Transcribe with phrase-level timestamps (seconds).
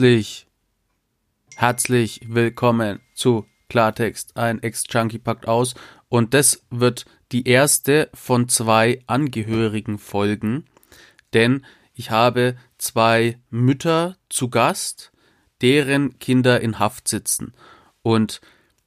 [0.00, 0.46] Herzlich,
[1.56, 4.34] herzlich willkommen zu Klartext.
[4.34, 5.74] Ein Ex-Junkie packt aus.
[6.08, 10.64] Und das wird die erste von zwei angehörigen Folgen,
[11.34, 15.12] denn ich habe zwei Mütter zu Gast,
[15.60, 17.52] deren Kinder in Haft sitzen.
[18.00, 18.40] Und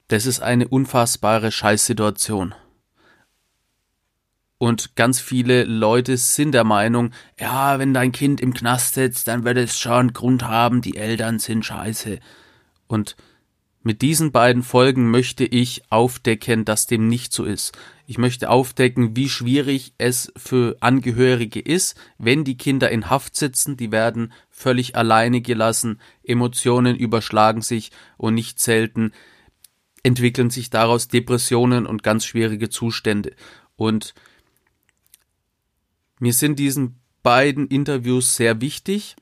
[0.07, 2.55] das ist eine unfassbare Scheißsituation.
[4.63, 9.43] Und ganz viele Leute sind der Meinung, ja, wenn dein Kind im Knast sitzt, dann
[9.43, 12.19] wird es schon Grund haben, die Eltern sind scheiße.
[12.87, 13.17] Und
[13.81, 17.77] mit diesen beiden Folgen möchte ich aufdecken, dass dem nicht so ist.
[18.07, 23.75] Ich möchte aufdecken, wie schwierig es für Angehörige ist, wenn die Kinder in Haft sitzen,
[23.75, 29.11] die werden völlig alleine gelassen, Emotionen überschlagen sich und nicht selten
[30.03, 33.35] entwickeln sich daraus Depressionen und ganz schwierige Zustände.
[33.75, 34.13] Und
[36.23, 39.17] mir sind diesen beiden Interviews sehr wichtig.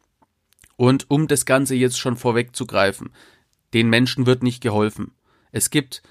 [0.76, 3.10] Und um das Ganze jetzt schon vorwegzugreifen,
[3.74, 5.10] den Menschen wird nicht geholfen.
[5.52, 6.04] Es gibt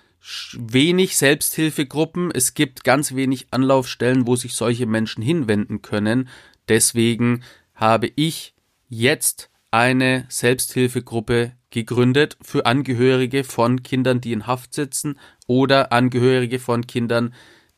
[0.52, 6.28] wenig Selbsthilfegruppen, es gibt ganz wenig Anlaufstellen, wo sich solche Menschen hinwenden können.
[6.69, 7.44] Deswegen
[7.77, 8.54] habe ich
[8.88, 16.88] jetzt eine Selbsthilfegruppe gegründet für Angehörige von Kindern, die in Haft sitzen oder Angehörige von
[16.88, 17.32] Kindern,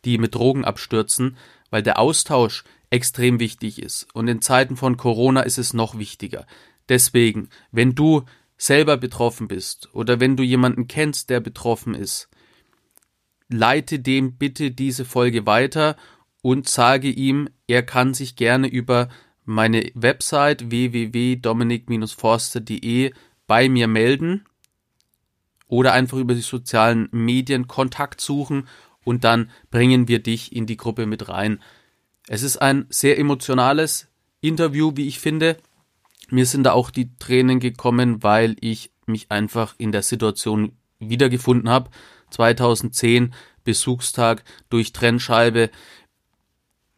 [0.06, 1.36] die mit Drogen abstürzen,
[1.68, 4.06] weil der Austausch extrem wichtig ist.
[4.12, 6.46] Und in Zeiten von Corona ist es noch wichtiger.
[6.88, 8.24] Deswegen, wenn du
[8.58, 12.28] selber betroffen bist oder wenn du jemanden kennst, der betroffen ist,
[13.48, 15.96] leite dem bitte diese Folge weiter
[16.42, 19.08] und sage ihm, er kann sich gerne über
[19.44, 23.12] meine Website www.dominik-forster.de
[23.46, 24.44] bei mir melden
[25.66, 28.68] oder einfach über die sozialen Medien Kontakt suchen
[29.02, 31.58] und dann bringen wir dich in die Gruppe mit rein.
[32.28, 34.08] Es ist ein sehr emotionales
[34.40, 35.56] Interview, wie ich finde.
[36.28, 41.68] Mir sind da auch die Tränen gekommen, weil ich mich einfach in der Situation wiedergefunden
[41.68, 41.90] habe.
[42.30, 45.70] 2010 Besuchstag durch Trennscheibe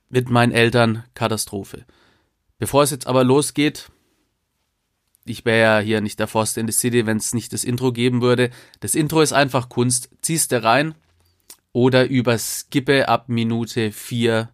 [0.08, 1.84] mit meinen Eltern Katastrophe.
[2.58, 3.90] Bevor es jetzt aber losgeht,
[5.24, 7.92] ich wäre ja hier nicht der Forster in the City, wenn es nicht das Intro
[7.92, 8.50] geben würde.
[8.80, 10.10] Das Intro ist einfach Kunst.
[10.22, 10.94] Ziehst du rein
[11.72, 14.53] oder überskippe ab Minute 4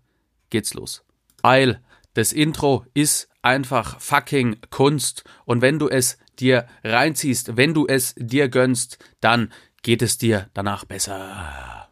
[0.50, 1.04] geht's los.
[1.42, 1.80] Weil
[2.14, 8.14] das Intro ist einfach fucking Kunst und wenn du es dir reinziehst, wenn du es
[8.16, 9.52] dir gönnst, dann
[9.82, 11.88] geht es dir danach besser.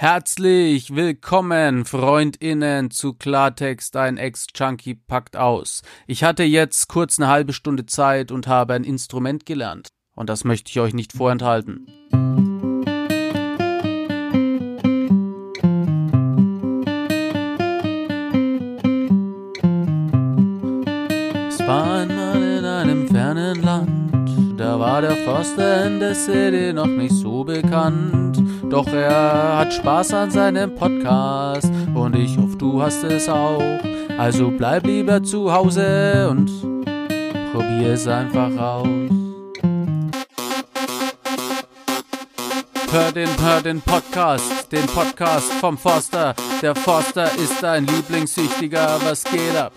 [0.00, 5.82] Herzlich willkommen, FreundInnen, zu Klartext, ein Ex-Junkie packt aus.
[6.06, 9.88] Ich hatte jetzt kurz eine halbe Stunde Zeit und habe ein Instrument gelernt.
[10.14, 11.88] Und das möchte ich euch nicht vorenthalten.
[21.48, 26.86] Es war einmal in einem fernen Land, da war der Forster in der City noch
[26.86, 28.27] nicht so bekannt.
[28.70, 33.62] Doch er hat Spaß an seinem Podcast und ich hoffe, du hast es auch.
[34.18, 36.50] Also bleib lieber zu Hause und
[37.52, 38.86] probier es einfach aus.
[42.90, 46.34] Hör den, hör den Podcast, den Podcast vom Forster.
[46.60, 49.72] Der Forster ist dein Lieblingssüchtiger, was geht ab?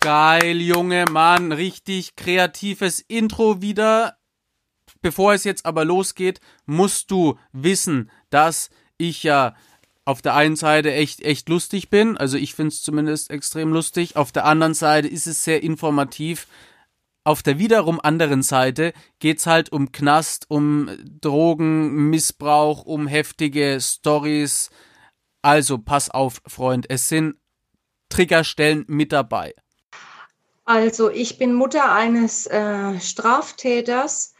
[0.00, 4.16] Geil, Junge Mann, richtig kreatives Intro wieder
[5.04, 9.54] Bevor es jetzt aber losgeht, musst du wissen, dass ich ja
[10.06, 12.16] auf der einen Seite echt, echt lustig bin.
[12.16, 14.16] Also ich finde es zumindest extrem lustig.
[14.16, 16.46] Auf der anderen Seite ist es sehr informativ.
[17.22, 20.88] Auf der wiederum anderen Seite geht es halt um Knast, um
[21.20, 24.70] Drogen, Missbrauch, um heftige Stories.
[25.42, 27.34] Also pass auf, Freund, es sind
[28.08, 29.54] Triggerstellen mit dabei.
[30.64, 34.33] Also ich bin Mutter eines äh, Straftäters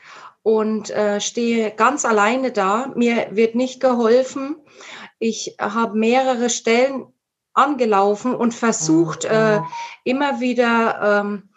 [0.44, 2.93] und äh, stehe ganz alleine da.
[2.94, 4.57] Mir wird nicht geholfen.
[5.18, 7.07] Ich habe mehrere Stellen
[7.54, 9.60] angelaufen und versucht, äh,
[10.04, 11.48] immer wieder ähm,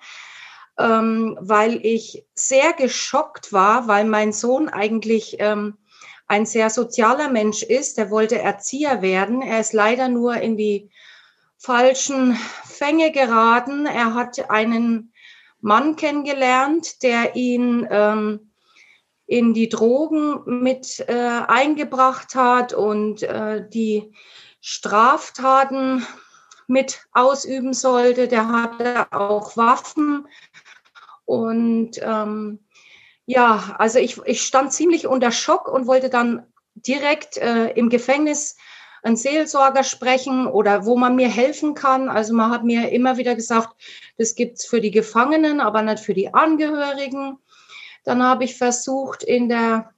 [0.78, 5.78] ähm, weil ich sehr geschockt war, weil mein Sohn eigentlich ähm,
[6.28, 7.98] ein sehr sozialer Mensch ist.
[7.98, 9.42] Der wollte Erzieher werden.
[9.42, 10.90] Er ist leider nur in die
[11.58, 13.86] falschen Fänge geraten.
[13.86, 15.14] Er hat einen
[15.60, 18.52] Mann kennengelernt, der ihn ähm,
[19.26, 24.14] in die Drogen mit äh, eingebracht hat und äh, die
[24.62, 26.06] Straftaten
[26.68, 28.28] mit ausüben sollte.
[28.28, 30.28] Der hatte auch Waffen.
[31.26, 32.60] Und ähm,
[33.26, 36.46] ja, also ich, ich stand ziemlich unter Schock und wollte dann
[36.76, 38.56] direkt äh, im Gefängnis
[39.04, 42.10] einen Seelsorger sprechen oder wo man mir helfen kann.
[42.10, 43.70] Also man hat mir immer wieder gesagt,
[44.18, 47.38] das gibt's für die Gefangenen, aber nicht für die Angehörigen.
[48.04, 49.92] Dann habe ich versucht, in der,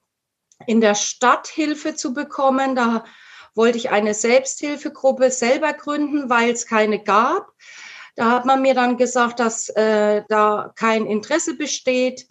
[0.68, 2.76] in der Stadt Hilfe zu bekommen.
[2.76, 3.04] Da
[3.56, 7.52] wollte ich eine Selbsthilfegruppe selber gründen, weil es keine gab.
[8.16, 12.28] Da hat man mir dann gesagt, dass äh, da kein Interesse besteht.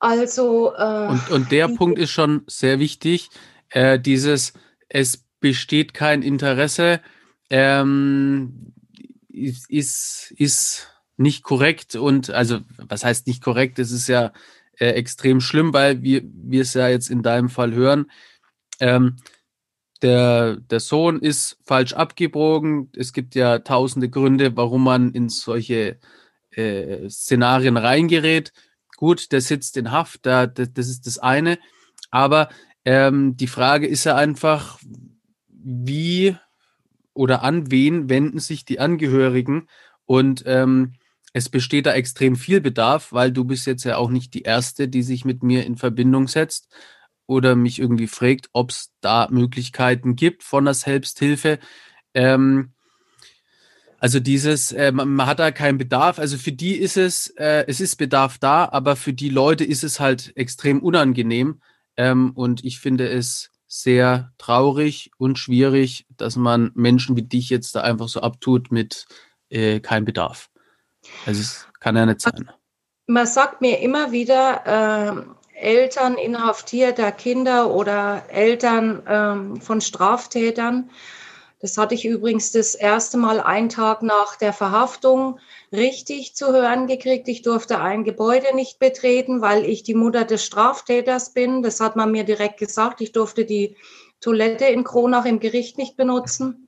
[0.00, 3.28] Also äh, und, und der Punkt ist schon sehr wichtig.
[3.68, 4.52] Äh, dieses
[4.92, 7.00] es besteht kein Interesse
[7.48, 8.74] ähm,
[9.28, 13.78] ist, ist nicht korrekt und also was heißt nicht korrekt?
[13.78, 14.32] Es ist ja
[14.78, 18.10] äh, extrem schlimm, weil wir wir es ja jetzt in deinem Fall hören.
[18.80, 19.16] Ähm,
[20.02, 22.90] der, der Sohn ist falsch abgebogen.
[22.96, 25.98] Es gibt ja tausende Gründe, warum man in solche
[26.50, 28.52] äh, Szenarien reingerät.
[28.96, 31.58] Gut, der sitzt in Haft, da, das, das ist das eine.
[32.10, 32.48] Aber
[32.84, 34.78] ähm, die Frage ist ja einfach,
[35.48, 36.36] wie
[37.14, 39.68] oder an wen wenden sich die Angehörigen?
[40.06, 40.94] Und ähm,
[41.32, 44.88] es besteht da extrem viel Bedarf, weil du bist jetzt ja auch nicht die Erste,
[44.88, 46.68] die sich mit mir in Verbindung setzt
[47.26, 51.58] oder mich irgendwie fragt, ob es da Möglichkeiten gibt von der Selbsthilfe.
[52.14, 52.72] Ähm,
[53.98, 56.18] also dieses, äh, man, man, hat da keinen Bedarf.
[56.18, 59.84] Also für die ist es, äh, es ist Bedarf da, aber für die Leute ist
[59.84, 61.60] es halt extrem unangenehm.
[61.96, 67.74] Ähm, und ich finde es sehr traurig und schwierig, dass man Menschen wie dich jetzt
[67.74, 69.06] da einfach so abtut mit
[69.48, 70.50] äh, keinem Bedarf.
[71.26, 72.50] Also es kann ja nicht sein.
[73.06, 80.90] Man sagt mir immer wieder, äh, Eltern inhaftierter Kinder oder Eltern ähm, von Straftätern.
[81.62, 85.38] Das hatte ich übrigens das erste Mal einen Tag nach der Verhaftung
[85.70, 87.28] richtig zu hören gekriegt.
[87.28, 91.62] Ich durfte ein Gebäude nicht betreten, weil ich die Mutter des Straftäters bin.
[91.62, 93.00] Das hat man mir direkt gesagt.
[93.00, 93.76] Ich durfte die
[94.20, 96.66] Toilette in Kronach im Gericht nicht benutzen.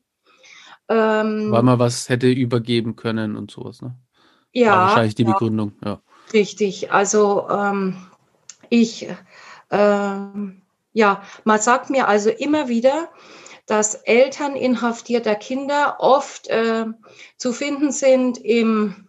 [0.89, 3.97] Ähm, weil man was hätte übergeben können und sowas, ne?
[4.53, 4.71] Ja.
[4.71, 6.01] War wahrscheinlich die ja, Begründung, ja.
[6.33, 6.93] Richtig.
[6.93, 7.97] Also ähm,
[8.69, 9.09] ich,
[9.71, 10.17] äh,
[10.93, 13.09] ja, man sagt mir also immer wieder,
[13.67, 16.87] dass Eltern inhaftierter Kinder oft äh,
[17.37, 19.09] zu finden sind im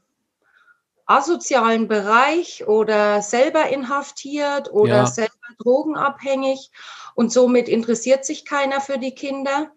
[1.06, 5.06] asozialen Bereich oder selber inhaftiert oder ja.
[5.06, 6.72] selber drogenabhängig
[7.14, 9.72] und somit interessiert sich keiner für die Kinder.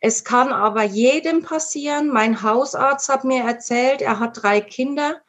[0.00, 2.08] Es kann aber jedem passieren.
[2.08, 5.20] Mein Hausarzt hat mir erzählt, er hat drei Kinder.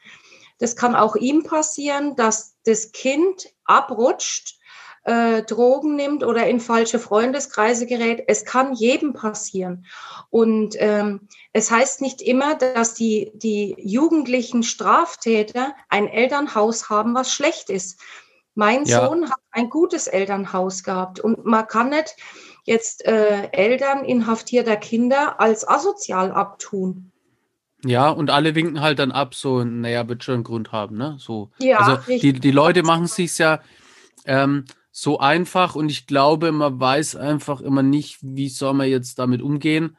[0.58, 4.58] Das kann auch ihm passieren, dass das Kind abrutscht,
[5.04, 8.24] äh, Drogen nimmt oder in falsche Freundeskreise gerät.
[8.28, 9.86] Es kann jedem passieren.
[10.30, 17.32] Und ähm, es heißt nicht immer, dass die, die jugendlichen Straftäter ein Elternhaus haben, was
[17.32, 18.00] schlecht ist.
[18.56, 19.06] Mein ja.
[19.06, 22.16] Sohn hat ein gutes Elternhaus gehabt und man kann nicht
[22.66, 27.12] jetzt äh, Eltern inhaftierter Kinder als asozial abtun.
[27.86, 31.18] Ja, und alle winken halt dann ab, so, naja, wird schon einen Grund haben, ne?
[31.20, 31.52] So.
[31.60, 33.60] Ja, also die, die Leute machen es sich ja
[34.26, 34.64] ähm,
[34.96, 39.42] so einfach und ich glaube, man weiß einfach immer nicht, wie soll man jetzt damit
[39.42, 39.98] umgehen.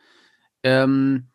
[0.62, 1.26] Ähm,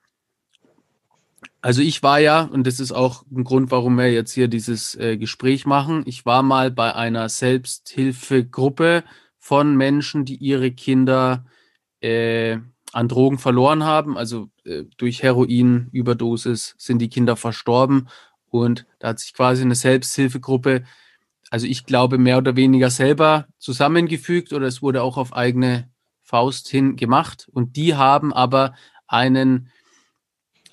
[1.61, 4.95] also ich war ja, und das ist auch ein Grund, warum wir jetzt hier dieses
[4.95, 9.03] äh, Gespräch machen, ich war mal bei einer Selbsthilfegruppe
[9.37, 11.45] von Menschen, die ihre Kinder
[11.99, 12.59] äh,
[12.93, 14.17] an Drogen verloren haben.
[14.17, 18.07] Also äh, durch Heroinüberdosis sind die Kinder verstorben.
[18.49, 20.85] Und da hat sich quasi eine Selbsthilfegruppe,
[21.49, 25.89] also ich glaube, mehr oder weniger selber zusammengefügt oder es wurde auch auf eigene
[26.23, 27.47] Faust hin gemacht.
[27.51, 28.75] Und die haben aber
[29.07, 29.71] einen,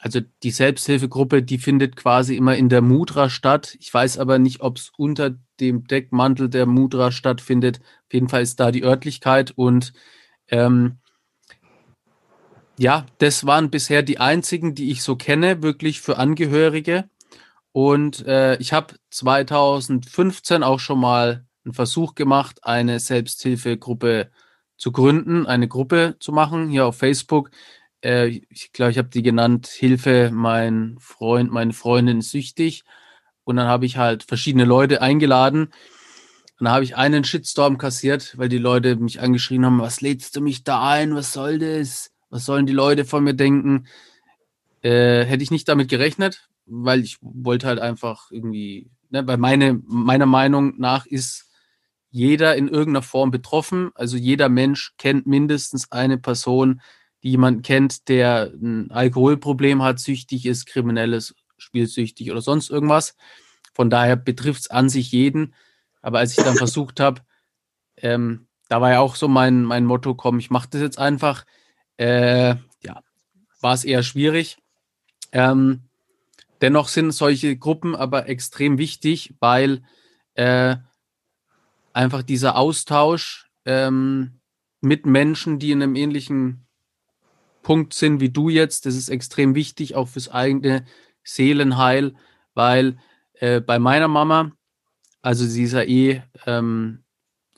[0.01, 3.77] also die Selbsthilfegruppe, die findet quasi immer in der Mudra statt.
[3.81, 7.81] Ich weiß aber nicht, ob es unter dem Deckmantel der Mudra stattfindet.
[8.07, 9.95] Auf jeden Fall ist da die Örtlichkeit und
[10.49, 10.99] ähm,
[12.79, 17.09] ja, das waren bisher die einzigen, die ich so kenne, wirklich für Angehörige.
[17.77, 24.31] Und äh, ich habe 2015 auch schon mal einen Versuch gemacht, eine Selbsthilfegruppe
[24.79, 27.51] zu gründen, eine Gruppe zu machen hier auf Facebook.
[28.03, 32.83] Äh, ich glaube, ich habe die genannt Hilfe, mein Freund, meine Freundin süchtig.
[33.45, 35.65] und dann habe ich halt verschiedene Leute eingeladen.
[35.65, 40.35] Und dann habe ich einen Shitstorm kassiert, weil die Leute mich angeschrien haben, was lädst
[40.35, 41.15] du mich da ein?
[41.15, 42.11] Was soll das?
[42.31, 43.87] Was sollen die Leute von mir denken?
[44.81, 49.81] Äh, hätte ich nicht damit gerechnet, weil ich wollte halt einfach irgendwie, ne, weil meine,
[49.87, 51.47] meiner Meinung nach ist
[52.11, 53.91] jeder in irgendeiner Form betroffen.
[53.95, 56.81] Also jeder Mensch kennt mindestens eine Person,
[57.23, 63.17] die jemanden kennt, der ein Alkoholproblem hat, süchtig ist, kriminelles, spielsüchtig oder sonst irgendwas.
[63.75, 65.55] Von daher betrifft es an sich jeden.
[66.03, 67.23] Aber als ich dann versucht habe,
[67.99, 71.45] ähm, da war ja auch so mein, mein Motto, komm, ich mache das jetzt einfach,
[71.99, 73.03] äh, ja,
[73.61, 74.59] war es eher schwierig.
[75.33, 75.86] Ähm,
[76.61, 79.83] dennoch sind solche Gruppen aber extrem wichtig, weil
[80.35, 80.77] äh,
[81.93, 84.41] einfach dieser Austausch ähm,
[84.81, 86.67] mit Menschen, die in einem ähnlichen
[87.63, 90.85] Punkt sind wie du jetzt, das ist extrem wichtig, auch fürs eigene
[91.25, 92.15] Seelenheil,
[92.55, 92.99] weil
[93.35, 94.53] äh, bei meiner Mama,
[95.21, 97.03] also sie ist ja eh ähm,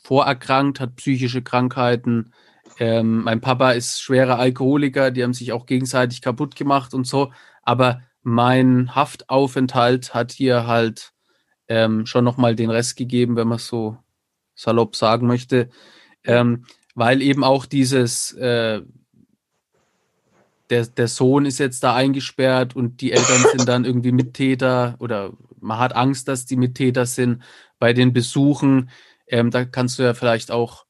[0.03, 2.33] vorerkrankt, hat psychische Krankheiten.
[2.79, 7.31] Ähm, mein Papa ist schwerer Alkoholiker, die haben sich auch gegenseitig kaputt gemacht und so.
[7.63, 11.13] Aber mein Haftaufenthalt hat hier halt
[11.67, 13.97] ähm, schon nochmal den Rest gegeben, wenn man es so
[14.55, 15.71] salopp sagen möchte.
[16.25, 18.83] Ähm, weil eben auch dieses, äh,
[20.69, 25.33] der, der Sohn ist jetzt da eingesperrt und die Eltern sind dann irgendwie Mittäter oder
[25.61, 27.43] man hat Angst, dass die Mittäter sind
[27.79, 28.91] bei den Besuchen.
[29.27, 30.85] Ähm, da kannst du ja vielleicht auch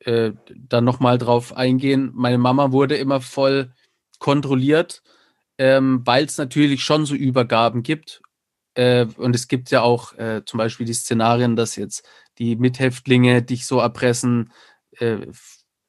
[0.00, 2.10] äh, dann nochmal drauf eingehen.
[2.14, 3.72] Meine Mama wurde immer voll
[4.18, 5.02] kontrolliert,
[5.62, 8.20] ähm, weil es natürlich schon so Übergaben gibt.
[8.74, 12.04] Äh, und es gibt ja auch äh, zum Beispiel die Szenarien, dass jetzt
[12.38, 14.50] die Mithäftlinge dich so erpressen,
[14.98, 15.18] äh,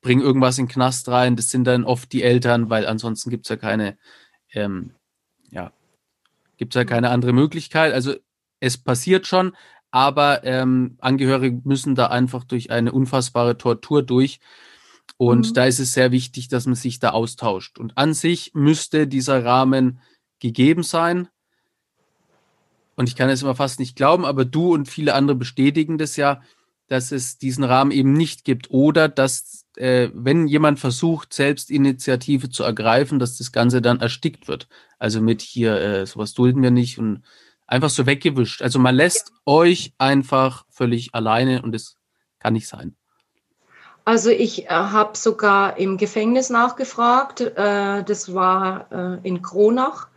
[0.01, 1.35] bringen irgendwas in den Knast rein.
[1.35, 3.97] Das sind dann oft die Eltern, weil ansonsten gibt es ja keine,
[4.53, 4.91] ähm,
[5.49, 5.73] ja,
[6.57, 7.93] gibt ja keine andere Möglichkeit.
[7.93, 8.13] Also
[8.59, 9.55] es passiert schon,
[9.89, 14.39] aber ähm, Angehörige müssen da einfach durch eine unfassbare Tortur durch.
[15.17, 15.53] Und mhm.
[15.53, 17.79] da ist es sehr wichtig, dass man sich da austauscht.
[17.79, 19.99] Und an sich müsste dieser Rahmen
[20.39, 21.29] gegeben sein
[22.95, 26.15] und ich kann es immer fast nicht glauben, aber du und viele andere bestätigen das
[26.15, 26.41] ja,
[26.87, 32.49] dass es diesen Rahmen eben nicht gibt oder dass, äh, wenn jemand versucht, selbst Initiative
[32.49, 34.67] zu ergreifen, dass das Ganze dann erstickt wird.
[34.99, 37.23] Also mit hier, äh, sowas dulden wir nicht und
[37.65, 38.61] einfach so weggewischt.
[38.61, 39.37] Also man lässt ja.
[39.45, 41.95] euch einfach völlig alleine und das
[42.39, 42.95] kann nicht sein.
[44.05, 47.41] Also ich äh, habe sogar im Gefängnis nachgefragt.
[47.41, 50.07] Äh, das war äh, in Kronach.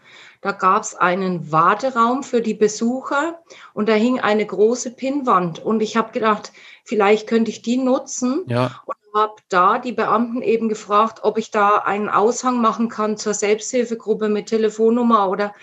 [0.40, 3.40] Da gab es einen Warteraum für die Besucher
[3.74, 5.58] und da hing eine große Pinnwand.
[5.58, 6.52] Und ich habe gedacht,
[6.84, 8.44] vielleicht könnte ich die nutzen.
[8.46, 8.82] Ja.
[8.86, 13.34] Und habe da die Beamten eben gefragt, ob ich da einen Aushang machen kann zur
[13.34, 15.54] Selbsthilfegruppe mit Telefonnummer oder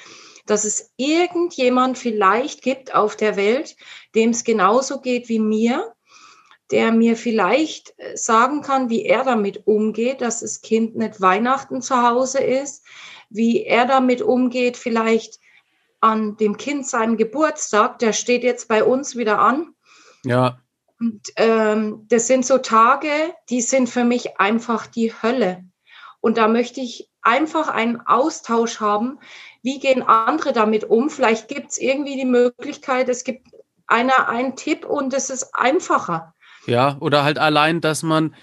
[0.46, 3.78] dass es irgendjemand vielleicht gibt auf der Welt,
[4.16, 5.93] dem es genauso geht wie mir,
[6.72, 11.82] der mir vielleicht äh, sagen kann, wie er damit umgeht, dass das Kind nicht Weihnachten
[11.82, 12.84] zu Hause ist,
[13.30, 15.40] wie er damit umgeht, vielleicht
[16.00, 19.74] an dem Kind seinem Geburtstag, der steht jetzt bei uns wieder an.
[20.26, 20.60] Ja.
[21.00, 23.10] Und ähm, das sind so Tage,
[23.50, 25.64] die sind für mich einfach die Hölle.
[26.20, 29.20] Und da möchte ich einfach einen Austausch haben.
[29.62, 31.10] Wie gehen andere damit um?
[31.10, 33.48] Vielleicht gibt es irgendwie die Möglichkeit, es gibt
[33.88, 36.34] einer einen Tipp und es ist einfacher.
[36.66, 38.34] Ja, oder halt allein, dass man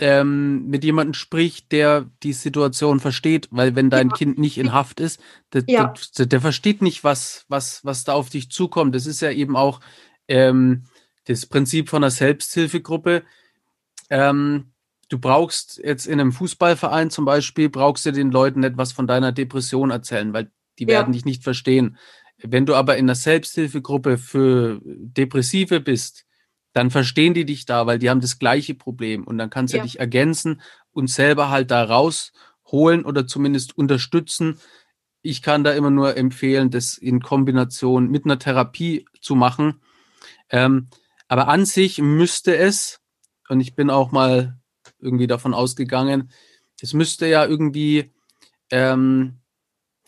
[0.00, 4.16] ähm, mit jemandem spricht, der die Situation versteht, weil wenn dein ja.
[4.16, 5.20] Kind nicht in Haft ist,
[5.52, 5.92] der, ja.
[6.16, 8.94] der, der, versteht nicht, was, was, was da auf dich zukommt.
[8.94, 9.80] Das ist ja eben auch
[10.26, 10.84] ähm,
[11.26, 13.22] das Prinzip von einer Selbsthilfegruppe.
[14.08, 14.72] Ähm,
[15.10, 19.32] du brauchst jetzt in einem Fußballverein zum Beispiel, brauchst du den Leuten etwas von deiner
[19.32, 20.88] Depression erzählen, weil die ja.
[20.88, 21.98] werden dich nicht verstehen.
[22.38, 26.24] Wenn du aber in einer Selbsthilfegruppe für Depressive bist,
[26.72, 29.78] dann verstehen die dich da, weil die haben das gleiche Problem und dann kannst du
[29.78, 29.82] ja.
[29.82, 30.60] dich ergänzen
[30.92, 34.58] und selber halt da rausholen oder zumindest unterstützen.
[35.22, 39.80] Ich kann da immer nur empfehlen, das in Kombination mit einer Therapie zu machen.
[40.48, 40.88] Ähm,
[41.28, 43.00] aber an sich müsste es,
[43.48, 44.58] und ich bin auch mal
[44.98, 46.30] irgendwie davon ausgegangen,
[46.80, 48.12] es müsste ja irgendwie,
[48.70, 49.40] ähm,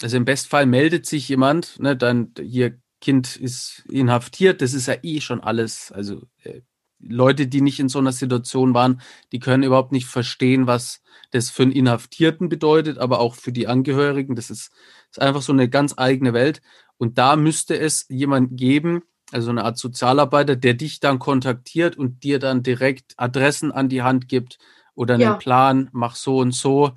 [0.01, 4.95] also im Bestfall meldet sich jemand, ne, dann hier Kind ist inhaftiert, das ist ja
[5.03, 5.93] eh schon alles.
[5.93, 6.61] Also äh,
[7.01, 11.51] Leute, die nicht in so einer Situation waren, die können überhaupt nicht verstehen, was das
[11.51, 14.37] für einen Inhaftierten bedeutet, aber auch für die Angehörigen.
[14.37, 14.71] Das ist,
[15.11, 16.63] ist einfach so eine ganz eigene Welt.
[16.97, 22.23] Und da müsste es jemand geben, also eine Art Sozialarbeiter, der dich dann kontaktiert und
[22.23, 24.59] dir dann direkt Adressen an die Hand gibt
[24.95, 25.35] oder einen ja.
[25.35, 26.93] Plan, mach so und so,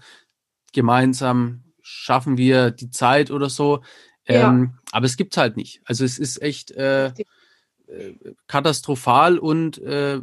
[0.72, 3.82] gemeinsam schaffen wir die Zeit oder so
[4.28, 4.50] Ja.
[4.50, 5.82] Ähm, aber es gibt halt nicht.
[5.86, 7.14] Also es ist echt äh, äh,
[8.48, 10.22] katastrophal und äh,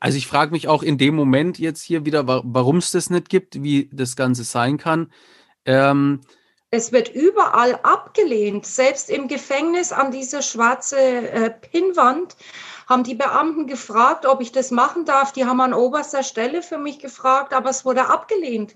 [0.00, 3.28] also ich frage mich auch in dem Moment jetzt hier wieder, warum es das nicht
[3.28, 5.12] gibt, wie das Ganze sein kann.
[5.66, 6.22] Ähm,
[6.70, 8.64] es wird überall abgelehnt.
[8.64, 12.36] Selbst im Gefängnis an dieser schwarze äh, Pinnwand
[12.88, 15.32] haben die Beamten gefragt, ob ich das machen darf.
[15.32, 18.74] Die haben an oberster Stelle für mich gefragt, aber es wurde abgelehnt.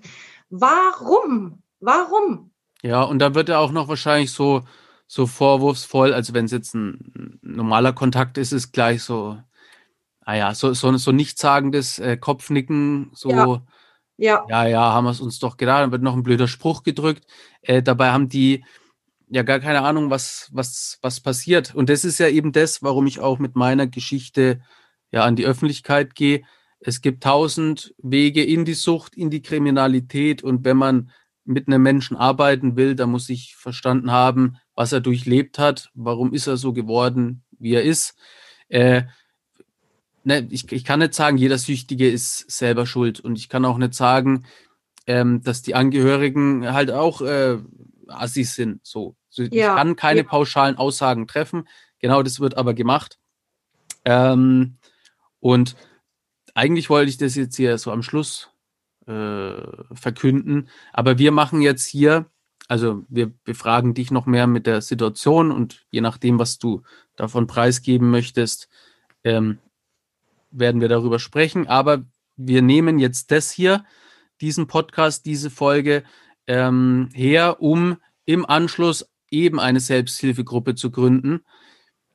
[0.49, 1.63] Warum?
[1.79, 2.51] Warum?
[2.85, 4.61] Ja, und da wird er auch noch wahrscheinlich so,
[5.07, 9.39] so vorwurfsvoll, also wenn es jetzt ein normaler Kontakt ist, ist gleich so,
[10.21, 13.65] ah ja, so, so, so nichtssagendes äh, Kopfnicken, so, ja.
[14.17, 16.83] ja, ja, ja haben wir es uns doch gedacht, dann wird noch ein blöder Spruch
[16.83, 17.25] gedrückt.
[17.61, 18.63] Äh, dabei haben die
[19.29, 21.73] ja gar keine Ahnung, was, was, was passiert.
[21.73, 24.61] Und das ist ja eben das, warum ich auch mit meiner Geschichte
[25.11, 26.43] ja an die Öffentlichkeit gehe.
[26.79, 30.43] Es gibt tausend Wege in die Sucht, in die Kriminalität.
[30.43, 31.09] Und wenn man
[31.45, 36.33] mit einem Menschen arbeiten will, dann muss ich verstanden haben, was er durchlebt hat, warum
[36.33, 38.15] ist er so geworden, wie er ist.
[38.67, 39.03] Äh,
[40.23, 43.19] ne, ich, ich kann nicht sagen, jeder Süchtige ist selber schuld.
[43.19, 44.45] Und ich kann auch nicht sagen,
[45.07, 47.59] ähm, dass die Angehörigen halt auch äh,
[48.07, 48.85] Assis sind.
[48.85, 49.15] So.
[49.29, 50.27] Ich ja, kann keine ja.
[50.27, 51.67] pauschalen Aussagen treffen.
[51.99, 53.19] Genau das wird aber gemacht.
[54.03, 54.77] Ähm,
[55.39, 55.75] und
[56.53, 58.49] eigentlich wollte ich das jetzt hier so am Schluss
[59.07, 59.61] äh,
[59.93, 60.69] verkünden.
[60.93, 62.25] Aber wir machen jetzt hier,
[62.67, 66.81] also wir befragen dich noch mehr mit der Situation und je nachdem, was du
[67.15, 68.69] davon preisgeben möchtest,
[69.23, 69.59] ähm,
[70.51, 71.67] werden wir darüber sprechen.
[71.67, 72.03] Aber
[72.37, 73.85] wir nehmen jetzt das hier,
[74.41, 76.03] diesen Podcast, diese Folge
[76.47, 81.41] ähm, her, um im Anschluss eben eine Selbsthilfegruppe zu gründen.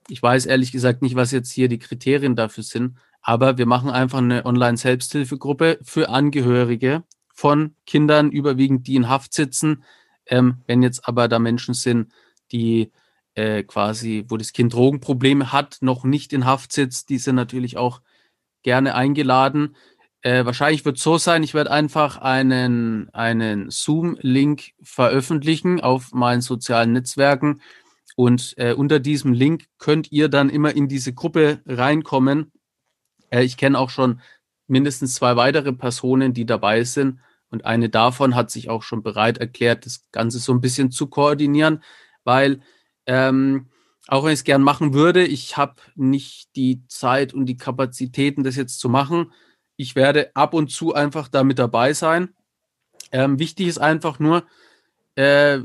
[0.08, 3.90] Ich weiß ehrlich gesagt nicht, was jetzt hier die Kriterien dafür sind, aber wir machen
[3.90, 9.84] einfach eine Online-Selbsthilfegruppe für Angehörige von Kindern, überwiegend die in Haft sitzen.
[10.26, 12.12] Ähm, wenn jetzt aber da Menschen sind,
[12.52, 12.92] die
[13.34, 17.76] äh, quasi, wo das Kind Drogenprobleme hat, noch nicht in Haft sitzt, die sind natürlich
[17.76, 18.00] auch
[18.62, 19.76] gerne eingeladen.
[20.22, 26.42] Äh, wahrscheinlich wird es so sein, ich werde einfach einen, einen Zoom-Link veröffentlichen auf meinen
[26.42, 27.62] sozialen Netzwerken.
[28.16, 32.52] Und äh, unter diesem Link könnt ihr dann immer in diese Gruppe reinkommen
[33.30, 34.20] äh, ich kenne auch schon
[34.66, 37.20] mindestens zwei weitere Personen, die dabei sind.
[37.50, 41.08] Und eine davon hat sich auch schon bereit erklärt, das Ganze so ein bisschen zu
[41.08, 41.82] koordinieren,
[42.22, 42.62] weil
[43.06, 43.70] ähm,
[44.06, 48.44] auch wenn ich es gern machen würde, ich habe nicht die Zeit und die Kapazitäten,
[48.44, 49.32] das jetzt zu machen.
[49.76, 52.34] Ich werde ab und zu einfach da mit dabei sein.
[53.12, 54.44] Ähm, wichtig ist einfach nur,
[55.16, 55.60] äh,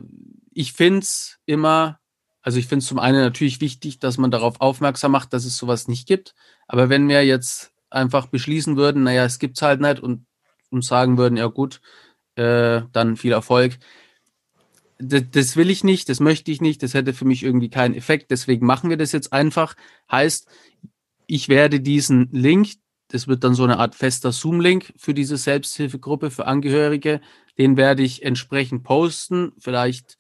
[0.53, 1.99] ich finde es immer
[2.45, 5.57] also ich finde es zum einen natürlich wichtig, dass man darauf aufmerksam macht, dass es
[5.57, 6.35] sowas nicht gibt.
[6.67, 10.27] Aber wenn wir jetzt einfach beschließen würden, naja, es gibt es halt nicht und
[10.69, 11.81] uns sagen würden, ja gut,
[12.35, 13.79] äh, dann viel Erfolg.
[14.99, 17.95] Das, das will ich nicht, das möchte ich nicht, das hätte für mich irgendwie keinen
[17.95, 18.29] Effekt.
[18.29, 19.75] Deswegen machen wir das jetzt einfach.
[20.11, 20.47] Heißt,
[21.25, 22.73] ich werde diesen Link,
[23.07, 27.21] das wird dann so eine Art fester Zoom-Link für diese Selbsthilfegruppe für Angehörige,
[27.57, 29.53] den werde ich entsprechend posten.
[29.57, 30.19] Vielleicht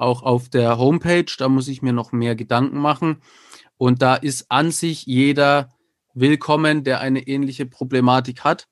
[0.00, 1.32] auch auf der Homepage.
[1.38, 3.22] Da muss ich mir noch mehr Gedanken machen.
[3.76, 5.70] Und da ist an sich jeder
[6.14, 8.68] willkommen, der eine ähnliche Problematik hat.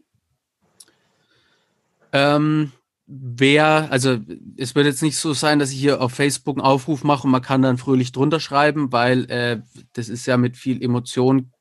[2.13, 2.73] Ähm,
[3.07, 4.19] wer, also
[4.57, 7.31] es wird jetzt nicht so sein, dass ich hier auf Facebook einen Aufruf mache und
[7.31, 9.63] man kann dann fröhlich drunter schreiben, weil äh,
[9.95, 11.53] das ist ja mit viel Emotion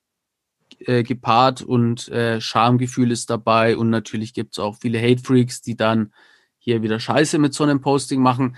[0.80, 5.62] äh, gepaart und äh, Schamgefühl ist dabei und natürlich gibt es auch viele Hate Freaks,
[5.62, 6.14] die dann
[6.58, 8.58] hier wieder Scheiße mit so einem Posting machen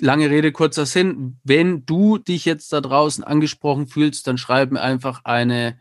[0.00, 1.38] lange Rede, kurzer Sinn.
[1.44, 5.78] Wenn du dich jetzt da draußen angesprochen fühlst, dann schreib mir einfach eine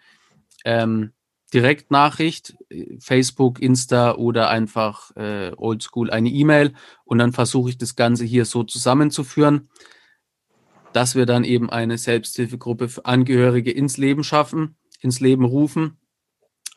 [0.65, 1.11] ähm,
[1.53, 2.57] Direktnachricht,
[2.99, 6.73] Facebook, Insta oder einfach äh, oldschool eine E-Mail
[7.05, 9.69] und dann versuche ich das Ganze hier so zusammenzuführen,
[10.91, 15.97] dass wir dann eben eine Selbsthilfegruppe für Angehörige ins Leben schaffen, ins Leben rufen.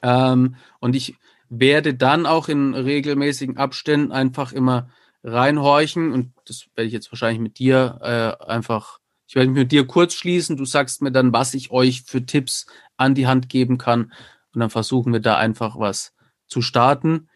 [0.02, 1.16] Ähm, und ich
[1.48, 4.90] werde dann auch in regelmäßigen Abständen einfach immer
[5.22, 9.72] reinhorchen und das werde ich jetzt wahrscheinlich mit dir äh, einfach, ich werde mich mit
[9.72, 13.48] dir kurz schließen, du sagst mir dann, was ich euch für Tipps an die Hand
[13.48, 14.12] geben kann
[14.54, 16.14] und dann versuchen wir da einfach was
[16.46, 17.28] zu starten.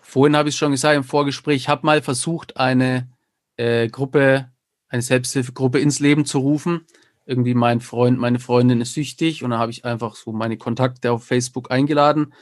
[0.00, 3.08] Vorhin habe ich schon gesagt im Vorgespräch, ich habe mal versucht, eine
[3.56, 4.50] äh, Gruppe,
[4.88, 6.86] eine Selbsthilfegruppe ins Leben zu rufen.
[7.24, 11.10] Irgendwie mein Freund, meine Freundin ist süchtig und dann habe ich einfach so meine Kontakte
[11.10, 12.34] auf Facebook eingeladen.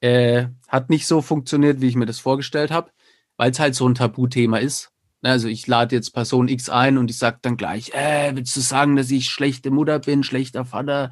[0.00, 2.90] Äh, hat nicht so funktioniert, wie ich mir das vorgestellt habe
[3.36, 4.92] weil es halt so ein Tabuthema ist.
[5.22, 8.56] Ne, also ich lade jetzt Person X ein und ich sage dann gleich, äh, willst
[8.56, 11.10] du sagen, dass ich schlechte Mutter bin, schlechter Vater,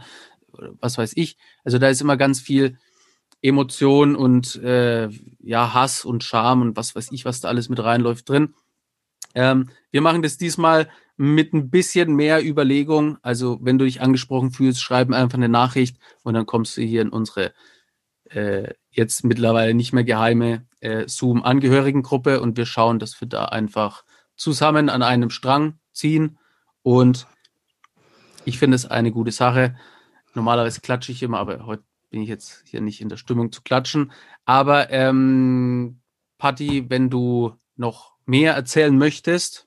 [0.80, 1.36] was weiß ich.
[1.64, 2.78] Also da ist immer ganz viel
[3.42, 5.08] Emotion und äh,
[5.40, 8.54] ja Hass und Scham und was weiß ich, was da alles mit reinläuft drin.
[9.34, 13.18] Ähm, wir machen das diesmal mit ein bisschen mehr Überlegung.
[13.22, 17.02] Also, wenn du dich angesprochen fühlst, schreib einfach eine Nachricht und dann kommst du hier
[17.02, 17.52] in unsere
[18.30, 24.04] äh, jetzt mittlerweile nicht mehr geheime äh, Zoom-Angehörigengruppe und wir schauen, dass wir da einfach
[24.36, 26.38] zusammen an einem Strang ziehen
[26.82, 27.26] und
[28.44, 29.76] ich finde es eine gute Sache.
[30.34, 33.62] Normalerweise klatsche ich immer, aber heute bin ich jetzt hier nicht in der Stimmung zu
[33.62, 34.12] klatschen.
[34.44, 36.00] Aber ähm,
[36.38, 39.66] Patti, wenn du noch mehr erzählen möchtest,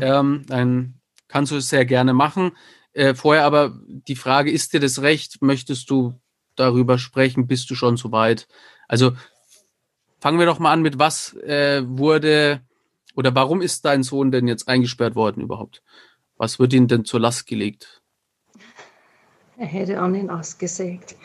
[0.00, 2.52] ähm, dann kannst du es sehr gerne machen.
[2.92, 5.40] Äh, vorher aber die Frage, ist dir das recht?
[5.40, 6.20] Möchtest du
[6.56, 7.46] darüber sprechen?
[7.46, 8.48] Bist du schon so weit?
[8.88, 9.12] Also
[10.20, 12.62] fangen wir doch mal an mit, was äh, wurde
[13.14, 15.82] oder warum ist dein Sohn denn jetzt eingesperrt worden überhaupt?
[16.36, 18.02] Was wird ihm denn zur Last gelegt?
[19.58, 21.16] Er hätte an den Ast gesägt.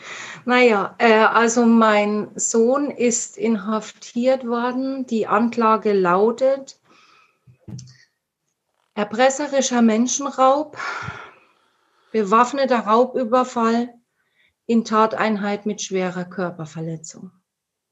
[0.46, 5.06] Naja, äh, also mein Sohn ist inhaftiert worden.
[5.06, 6.78] Die Anklage lautet
[8.94, 10.78] erpresserischer Menschenraub,
[12.10, 13.92] bewaffneter Raubüberfall
[14.72, 17.30] in Tateinheit mit schwerer Körperverletzung.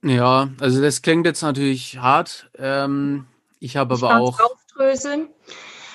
[0.03, 2.51] Ja, also das klingt jetzt natürlich hart.
[2.57, 3.27] Ähm,
[3.59, 4.40] ich habe aber auch.
[4.40, 5.29] Aufdröseln.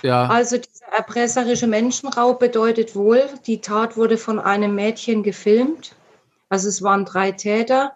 [0.04, 0.28] Ja.
[0.28, 5.96] Also dieser erpresserische Menschenraub bedeutet wohl, die Tat wurde von einem Mädchen gefilmt.
[6.50, 7.94] Also es waren drei Täter.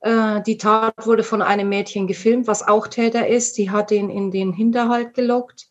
[0.00, 3.56] Äh, die Tat wurde von einem Mädchen gefilmt, was auch Täter ist.
[3.56, 5.68] Die hat ihn in den Hinterhalt gelockt.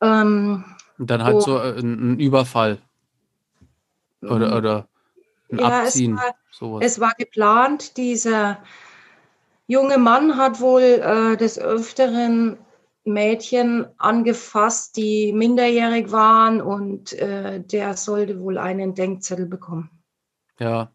[0.00, 0.64] Ähm,
[0.98, 2.78] Und dann halt so äh, ein, Überfall.
[4.22, 4.56] Oder, mhm.
[4.56, 4.88] oder
[5.50, 6.18] ein ja, Abziehen.
[6.50, 8.62] Es war, es war geplant, dieser
[9.66, 12.58] junge Mann hat wohl äh, des Öfteren
[13.04, 19.90] Mädchen angefasst, die minderjährig waren und äh, der sollte wohl einen Denkzettel bekommen.
[20.58, 20.90] Ja.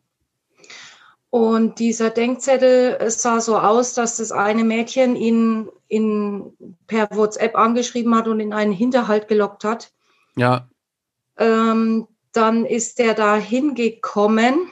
[1.29, 6.53] Und dieser Denkzettel sah so aus, dass das eine Mädchen ihn in,
[6.87, 9.91] per WhatsApp angeschrieben hat und in einen Hinterhalt gelockt hat.
[10.37, 10.69] Ja.
[11.37, 14.71] Ähm, dann ist er da hingekommen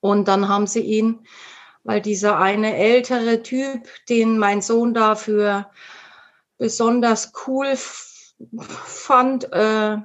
[0.00, 1.26] und dann haben sie ihn
[1.86, 5.70] weil dieser eine ältere Typ, den mein Sohn dafür
[6.58, 9.98] besonders cool fand, äh,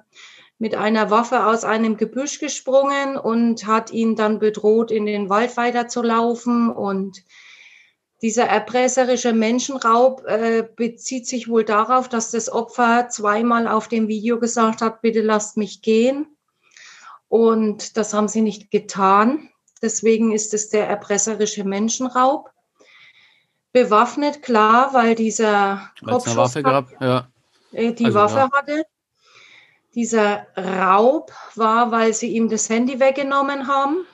[0.59, 5.57] mit einer Waffe aus einem Gebüsch gesprungen und hat ihn dann bedroht, in den Wald
[5.57, 6.69] weiterzulaufen.
[6.69, 7.23] Und
[8.21, 14.39] dieser erpresserische Menschenraub äh, bezieht sich wohl darauf, dass das Opfer zweimal auf dem Video
[14.39, 16.27] gesagt hat, bitte lasst mich gehen.
[17.27, 19.49] Und das haben sie nicht getan.
[19.81, 22.51] Deswegen ist es der erpresserische Menschenraub.
[23.73, 27.27] Bewaffnet, klar, weil dieser Kopfschuss Waffe gab, ja.
[27.71, 28.51] Äh, die also, Waffe ja.
[28.51, 28.85] hatte.
[29.95, 34.05] Dieser Raub war, weil sie ihm das Handy weggenommen haben.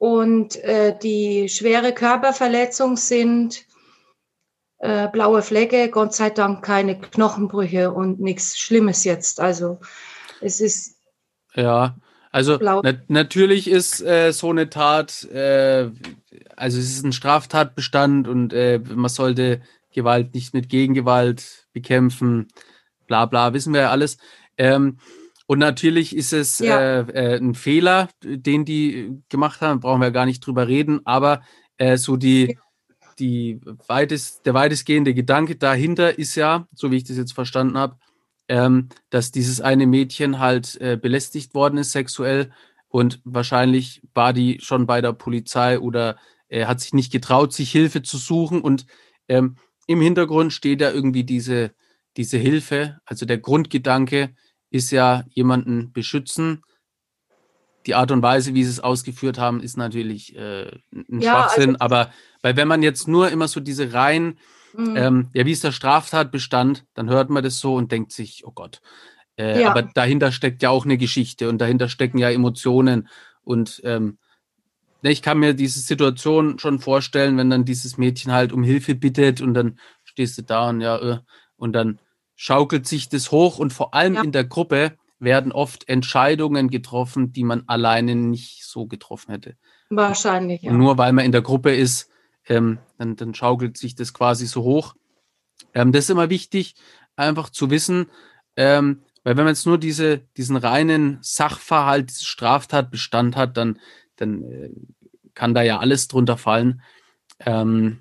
[0.00, 3.66] Und äh, die schwere Körperverletzung sind
[4.78, 9.40] äh, blaue Flecke, Gott sei Dank keine Knochenbrüche und nichts Schlimmes jetzt.
[9.40, 9.78] Also
[10.40, 10.96] es ist.
[11.54, 11.98] Ja,
[12.30, 15.90] also na natürlich ist äh, so eine Tat, äh,
[16.56, 19.60] also es ist ein Straftatbestand und äh, man sollte
[19.92, 22.48] Gewalt nicht mit Gegengewalt bekämpfen,
[23.06, 24.16] bla bla, wissen wir ja alles.
[24.56, 24.96] Ähm,
[25.50, 26.78] und natürlich ist es ja.
[26.78, 31.42] äh, äh, ein Fehler, den die gemacht haben, brauchen wir gar nicht drüber reden, aber
[31.76, 32.56] äh, so die,
[33.18, 37.96] die weitest, der weitestgehende Gedanke dahinter ist ja, so wie ich das jetzt verstanden habe,
[38.46, 42.52] ähm, dass dieses eine Mädchen halt äh, belästigt worden ist sexuell
[42.86, 46.16] und wahrscheinlich war die schon bei der Polizei oder
[46.48, 48.86] äh, hat sich nicht getraut, sich Hilfe zu suchen und
[49.26, 49.56] ähm,
[49.88, 51.72] im Hintergrund steht ja irgendwie diese,
[52.16, 53.00] diese Hilfe.
[53.04, 54.32] Also der Grundgedanke
[54.70, 56.62] ist ja jemanden beschützen.
[57.86, 61.76] Die Art und Weise, wie sie es ausgeführt haben, ist natürlich äh, ein ja, Schwachsinn.
[61.76, 64.36] Also, aber weil wenn man jetzt nur immer so diese rein
[64.74, 64.96] Mhm.
[64.96, 66.86] Ähm, ja, wie ist der Straftatbestand?
[66.94, 68.80] Dann hört man das so und denkt sich, oh Gott.
[69.36, 69.70] Äh, ja.
[69.70, 73.08] Aber dahinter steckt ja auch eine Geschichte und dahinter stecken ja Emotionen.
[73.42, 74.18] Und ähm,
[75.02, 78.94] ne, ich kann mir diese Situation schon vorstellen, wenn dann dieses Mädchen halt um Hilfe
[78.94, 81.18] bittet und dann stehst du da und ja, äh,
[81.56, 81.98] und dann
[82.42, 84.22] schaukelt sich das hoch und vor allem ja.
[84.22, 89.56] in der Gruppe werden oft Entscheidungen getroffen, die man alleine nicht so getroffen hätte.
[89.90, 90.70] Wahrscheinlich, ja.
[90.70, 92.08] Und nur weil man in der Gruppe ist,
[92.48, 94.94] ähm, dann, dann schaukelt sich das quasi so hoch.
[95.74, 96.76] Ähm, das ist immer wichtig,
[97.14, 98.06] einfach zu wissen,
[98.56, 103.78] ähm, weil wenn man jetzt nur diese, diesen reinen Sachverhalt, diesen Straftatbestand hat, dann,
[104.16, 104.70] dann äh,
[105.34, 106.80] kann da ja alles drunter fallen.
[107.40, 108.00] Ähm,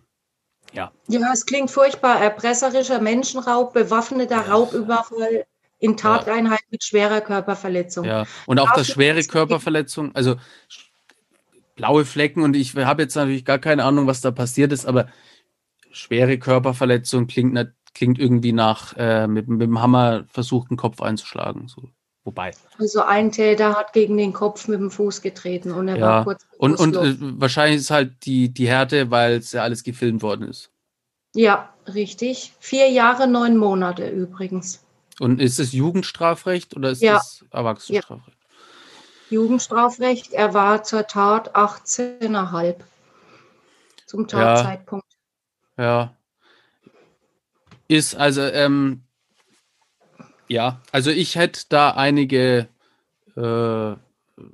[0.73, 0.91] ja.
[1.07, 2.21] Ja, es klingt furchtbar.
[2.21, 4.53] Erpresserischer Menschenraub, bewaffneter ja.
[4.53, 5.45] Raubüberfall
[5.79, 6.67] in Tateinheit ja.
[6.71, 8.05] mit schwerer Körperverletzung.
[8.05, 10.35] Ja, und auch das schwere Körperverletzung, also
[11.75, 15.07] blaue Flecken und ich habe jetzt natürlich gar keine Ahnung, was da passiert ist, aber
[15.91, 17.57] schwere Körperverletzung klingt,
[17.93, 21.67] klingt irgendwie nach äh, mit, mit dem Hammer versucht, den Kopf einzuschlagen.
[21.69, 21.89] So.
[22.25, 22.51] Wobei.
[22.77, 26.05] Also ein Täter hat gegen den Kopf mit dem Fuß getreten und er ja.
[26.05, 26.45] war kurz.
[26.57, 30.47] Und, und äh, wahrscheinlich ist halt die, die Härte, weil es ja alles gefilmt worden
[30.47, 30.69] ist.
[31.33, 32.53] Ja, richtig.
[32.59, 34.83] Vier Jahre, neun Monate übrigens.
[35.19, 37.17] Und ist es Jugendstrafrecht oder ist ja.
[37.17, 38.37] es Erwachsenenstrafrecht?
[38.37, 39.35] Ja.
[39.37, 42.75] Jugendstrafrecht, er war zur Tat 18,5
[44.05, 45.05] zum Tatzeitpunkt.
[45.77, 45.83] Ja.
[45.83, 46.15] ja.
[47.87, 49.03] Ist also, ähm,
[50.49, 52.67] ja, also ich hätte da einige
[53.37, 53.95] äh,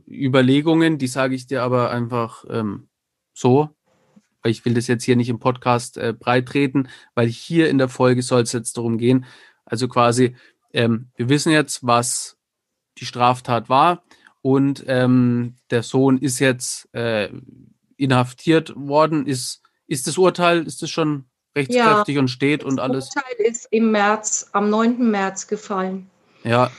[0.07, 2.87] Überlegungen, die sage ich dir aber einfach ähm,
[3.33, 3.69] so,
[4.43, 8.21] ich will das jetzt hier nicht im Podcast äh, breitreten, weil hier in der Folge
[8.21, 9.25] soll es jetzt darum gehen.
[9.65, 10.35] Also quasi,
[10.73, 12.37] ähm, wir wissen jetzt, was
[12.97, 14.03] die Straftat war
[14.41, 17.29] und ähm, der Sohn ist jetzt äh,
[17.97, 19.25] inhaftiert worden.
[19.25, 23.09] Ist, ist das Urteil, ist das schon rechtskräftig ja, und steht und alles?
[23.09, 25.09] Das Urteil ist im März, am 9.
[25.09, 26.09] März gefallen.
[26.43, 26.71] Ja,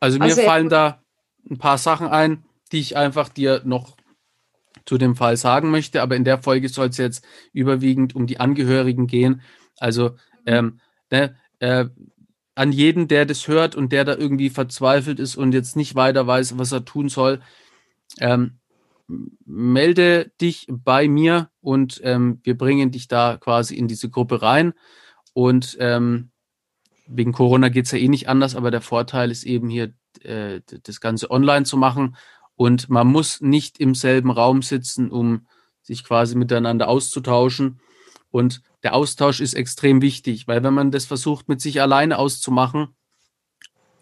[0.00, 1.02] also mir also fallen da
[1.48, 3.96] ein paar Sachen ein, die ich einfach dir noch
[4.86, 8.40] zu dem Fall sagen möchte, aber in der Folge soll es jetzt überwiegend um die
[8.40, 9.42] Angehörigen gehen.
[9.78, 10.16] Also mhm.
[10.46, 11.86] ähm, ne, äh,
[12.54, 16.26] an jeden, der das hört und der da irgendwie verzweifelt ist und jetzt nicht weiter
[16.26, 17.40] weiß, was er tun soll,
[18.18, 18.57] ähm,
[19.44, 24.74] melde dich bei mir und ähm, wir bringen dich da quasi in diese Gruppe rein.
[25.32, 26.30] Und ähm,
[27.06, 30.60] wegen Corona geht es ja eh nicht anders, aber der Vorteil ist eben hier, äh,
[30.82, 32.16] das Ganze online zu machen.
[32.54, 35.46] Und man muss nicht im selben Raum sitzen, um
[35.82, 37.80] sich quasi miteinander auszutauschen.
[38.30, 42.88] Und der Austausch ist extrem wichtig, weil wenn man das versucht, mit sich alleine auszumachen,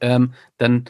[0.01, 0.87] ähm, dann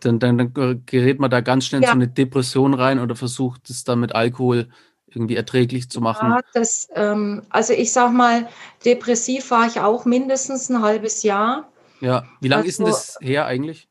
[0.00, 1.88] dann, dann, dann gerät man da ganz schnell ja.
[1.88, 4.68] in so eine Depression rein oder versucht es dann mit Alkohol
[5.06, 6.30] irgendwie erträglich zu machen.
[6.30, 8.48] Ja, das, ähm, also ich sag mal,
[8.84, 11.70] depressiv war ich auch mindestens ein halbes Jahr.
[12.00, 13.88] Ja, wie lange also, ist denn also das her eigentlich?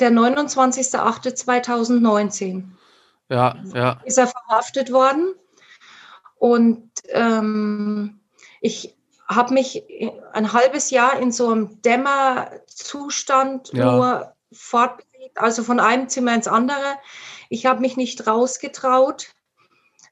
[0.00, 2.64] Der 29.08.2019.
[3.28, 4.00] Ja, ja.
[4.04, 5.34] Ist er verhaftet worden.
[6.36, 8.20] Und ähm,
[8.60, 9.82] ich habe mich
[10.32, 13.92] ein halbes Jahr in so einem Dämmerzustand ja.
[13.92, 16.96] nur fortbewegt, also von einem Zimmer ins andere.
[17.48, 19.34] Ich habe mich nicht rausgetraut.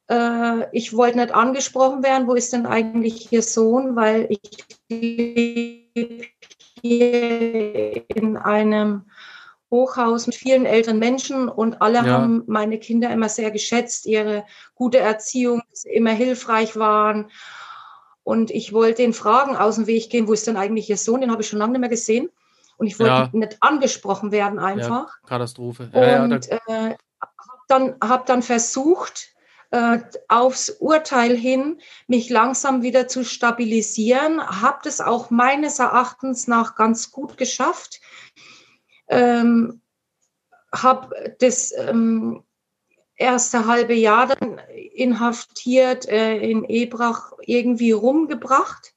[0.08, 4.40] Äh, ich wollte nicht angesprochen werden, wo ist denn eigentlich Ihr Sohn, weil ich
[4.88, 6.26] lebe
[6.82, 9.04] hier in einem
[9.72, 12.04] Hochhaus mit vielen älteren Menschen und alle ja.
[12.04, 17.30] haben meine Kinder immer sehr geschätzt, ihre gute Erziehung, immer hilfreich waren.
[18.22, 21.22] Und ich wollte den Fragen aus dem Weg gehen, wo ist denn eigentlich Ihr Sohn?
[21.22, 22.28] Den habe ich schon lange nicht mehr gesehen.
[22.76, 23.30] Und ich wollte ja.
[23.32, 25.08] nicht angesprochen werden einfach.
[25.22, 25.90] Ja, Katastrophe.
[25.92, 29.32] Ja, und äh, habe dann, hab dann versucht,
[29.70, 34.40] äh, aufs Urteil hin mich langsam wieder zu stabilisieren.
[34.40, 38.00] Habe das auch meines Erachtens nach ganz gut geschafft.
[39.08, 39.80] Ähm,
[40.74, 42.44] habe das ähm,
[43.16, 44.60] erste halbe Jahr dann
[44.94, 48.92] inhaftiert äh, in Ebrach irgendwie rumgebracht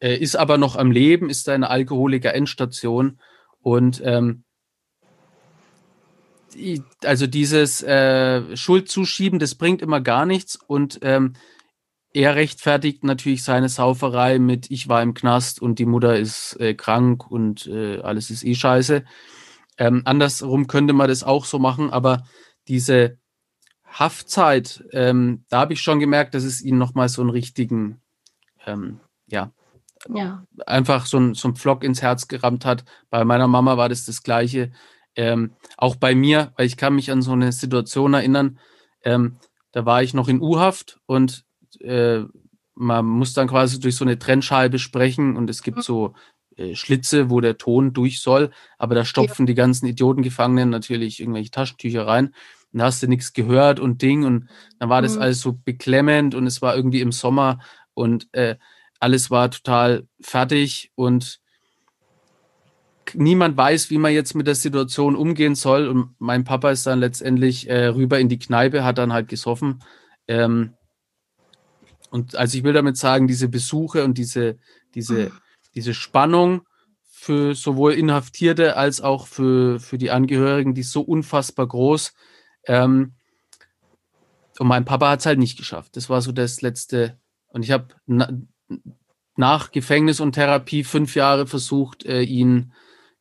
[0.00, 3.20] äh, ist aber noch am Leben, ist eine Alkoholiker Endstation
[3.60, 4.44] und ähm,
[7.04, 11.34] also dieses äh, Schuldzuschieben, das bringt immer gar nichts und ähm,
[12.12, 16.74] er rechtfertigt natürlich seine Sauferei mit ich war im Knast und die Mutter ist äh,
[16.74, 19.04] krank und äh, alles ist eh scheiße.
[19.78, 22.24] Ähm, andersrum könnte man das auch so machen, aber
[22.68, 23.16] diese
[23.92, 28.00] Haftzeit, ähm, da habe ich schon gemerkt, dass es ihn nochmal so einen richtigen,
[28.66, 29.52] ähm, ja,
[30.08, 32.84] ja, einfach so ein, so ein Pflock ins Herz gerammt hat.
[33.10, 34.72] Bei meiner Mama war das das Gleiche.
[35.14, 38.58] Ähm, auch bei mir, weil ich kann mich an so eine Situation erinnern,
[39.04, 39.36] ähm,
[39.72, 41.44] da war ich noch in U-Haft und
[41.80, 42.22] äh,
[42.74, 45.82] man muss dann quasi durch so eine Trennscheibe sprechen und es gibt mhm.
[45.82, 46.14] so
[46.56, 49.46] äh, Schlitze, wo der Ton durch soll, aber da stopfen ja.
[49.46, 52.34] die ganzen Idiotengefangenen natürlich irgendwelche Taschentücher rein.
[52.72, 55.22] Und da hast du nichts gehört und Ding und dann war das mhm.
[55.22, 57.60] alles so beklemmend und es war irgendwie im Sommer
[57.94, 58.56] und äh,
[58.98, 61.40] alles war total fertig und
[63.14, 65.88] niemand weiß, wie man jetzt mit der Situation umgehen soll.
[65.88, 69.82] Und mein Papa ist dann letztendlich äh, rüber in die Kneipe, hat dann halt gesoffen.
[70.28, 70.74] Ähm,
[72.10, 74.58] und also ich will damit sagen, diese Besuche und diese,
[74.94, 75.32] diese, mhm.
[75.74, 76.62] diese Spannung
[77.10, 82.12] für sowohl Inhaftierte als auch für, für die Angehörigen, die ist so unfassbar groß.
[82.66, 83.12] Ähm,
[84.58, 85.96] und mein Papa hat es halt nicht geschafft.
[85.96, 87.18] Das war so das letzte.
[87.48, 88.30] Und ich habe na,
[89.36, 92.72] nach Gefängnis und Therapie fünf Jahre versucht, äh, ihn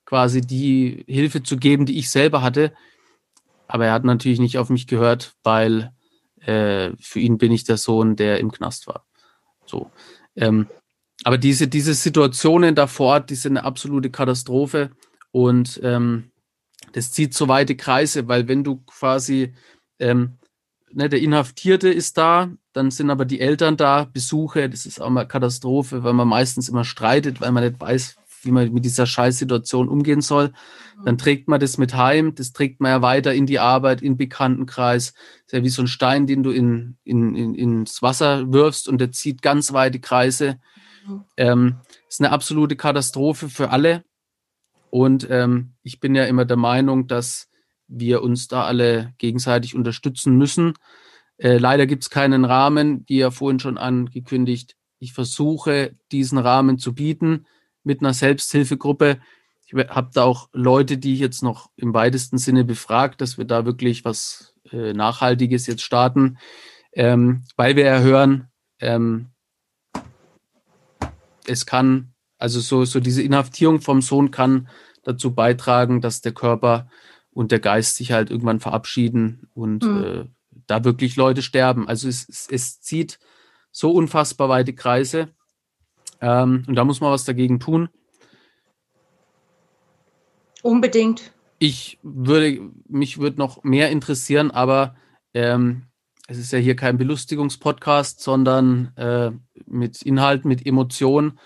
[0.05, 2.73] quasi die Hilfe zu geben, die ich selber hatte.
[3.67, 5.93] Aber er hat natürlich nicht auf mich gehört, weil
[6.41, 9.05] äh, für ihn bin ich der Sohn, der im Knast war.
[9.65, 9.89] So.
[10.35, 10.67] Ähm,
[11.23, 14.91] aber diese, diese Situationen davor, die sind eine absolute Katastrophe
[15.31, 16.30] und ähm,
[16.93, 19.53] das zieht so weite Kreise, weil wenn du quasi,
[19.99, 20.37] ähm,
[20.91, 25.09] ne, der Inhaftierte ist da, dann sind aber die Eltern da, Besuche, das ist auch
[25.09, 29.05] mal Katastrophe, weil man meistens immer streitet, weil man nicht weiß, wie man mit dieser
[29.05, 30.53] Scheißsituation umgehen soll.
[31.03, 34.13] Dann trägt man das mit heim, das trägt man ja weiter in die Arbeit, in
[34.13, 35.13] den Bekanntenkreis.
[35.13, 38.87] Das ist ja wie so ein Stein, den du in, in, in, ins Wasser wirfst
[38.87, 40.59] und der zieht ganz weite Kreise.
[41.37, 41.77] Ähm,
[42.07, 44.03] ist eine absolute Katastrophe für alle.
[44.91, 47.49] Und ähm, ich bin ja immer der Meinung, dass
[47.87, 50.73] wir uns da alle gegenseitig unterstützen müssen.
[51.37, 54.75] Äh, leider gibt es keinen Rahmen, wie ja vorhin schon angekündigt.
[54.99, 57.47] Ich versuche, diesen Rahmen zu bieten
[57.83, 59.19] mit einer Selbsthilfegruppe.
[59.65, 63.45] Ich habe da auch Leute, die ich jetzt noch im weitesten Sinne befragt, dass wir
[63.45, 66.37] da wirklich was äh, Nachhaltiges jetzt starten,
[66.93, 68.49] ähm, weil wir ja hören,
[68.79, 69.31] ähm,
[71.47, 72.10] es kann,
[72.41, 74.67] also so, so diese Inhaftierung vom Sohn kann
[75.03, 76.89] dazu beitragen, dass der Körper
[77.31, 80.03] und der Geist sich halt irgendwann verabschieden und mhm.
[80.03, 80.25] äh,
[80.67, 81.87] da wirklich Leute sterben.
[81.87, 83.19] Also es, es, es zieht
[83.71, 85.29] so unfassbar weite Kreise.
[86.19, 87.89] Ähm, und da muss man was dagegen tun.
[90.61, 91.31] Unbedingt.
[91.59, 94.95] Ich würde, mich würde noch mehr interessieren, aber
[95.33, 95.83] ähm,
[96.27, 99.31] es ist ja hier kein Belustigungspodcast, sondern äh,
[99.65, 101.39] mit Inhalt, mit Emotionen.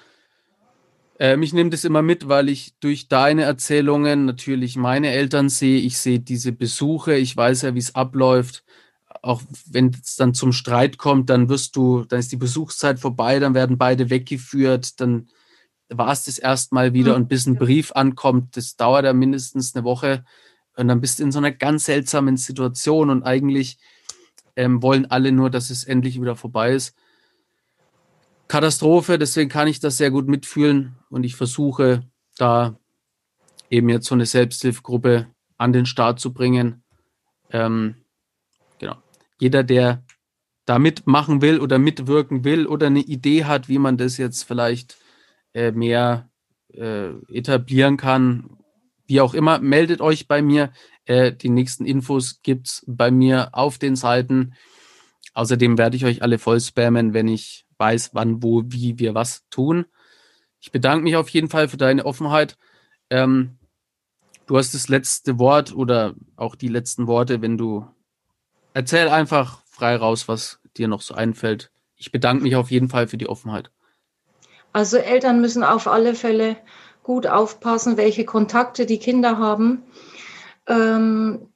[1.17, 5.79] Äh, mich nimmt es immer mit, weil ich durch deine Erzählungen natürlich meine Eltern sehe.
[5.79, 8.63] Ich sehe diese Besuche, ich weiß ja, wie es abläuft.
[9.21, 13.39] Auch wenn es dann zum Streit kommt, dann wirst du, dann ist die Besuchszeit vorbei,
[13.39, 15.29] dann werden beide weggeführt, dann
[15.89, 17.11] war es das erstmal wieder.
[17.11, 17.23] Mhm.
[17.23, 20.25] und bis ein Brief ankommt, das dauert ja mindestens eine Woche.
[20.75, 23.09] Und dann bist du in so einer ganz seltsamen Situation.
[23.09, 23.77] Und eigentlich
[24.57, 26.93] ähm, wollen alle nur, dass es endlich wieder vorbei ist.
[28.47, 32.03] Katastrophe, deswegen kann ich das sehr gut mitfühlen und ich versuche
[32.37, 32.77] da
[33.69, 35.27] eben jetzt so eine Selbsthilfegruppe
[35.57, 36.83] an den Start zu bringen.
[37.51, 37.95] Ähm,
[39.39, 40.03] jeder, der
[40.65, 44.97] da mitmachen will oder mitwirken will oder eine Idee hat, wie man das jetzt vielleicht
[45.53, 46.29] äh, mehr
[46.73, 48.57] äh, etablieren kann,
[49.07, 50.71] wie auch immer, meldet euch bei mir.
[51.05, 54.55] Äh, die nächsten Infos gibt es bei mir auf den Seiten.
[55.33, 59.47] Außerdem werde ich euch alle voll spammen, wenn ich weiß, wann, wo, wie wir was
[59.49, 59.85] tun.
[60.59, 62.57] Ich bedanke mich auf jeden Fall für deine Offenheit.
[63.09, 63.57] Ähm,
[64.45, 67.87] du hast das letzte Wort oder auch die letzten Worte, wenn du
[68.73, 71.71] erzähl einfach frei raus, was dir noch so einfällt.
[71.95, 73.71] Ich bedanke mich auf jeden Fall für die Offenheit.
[74.73, 76.57] Also Eltern müssen auf alle Fälle
[77.03, 79.83] gut aufpassen, welche Kontakte die Kinder haben.
[80.67, 81.47] Ähm,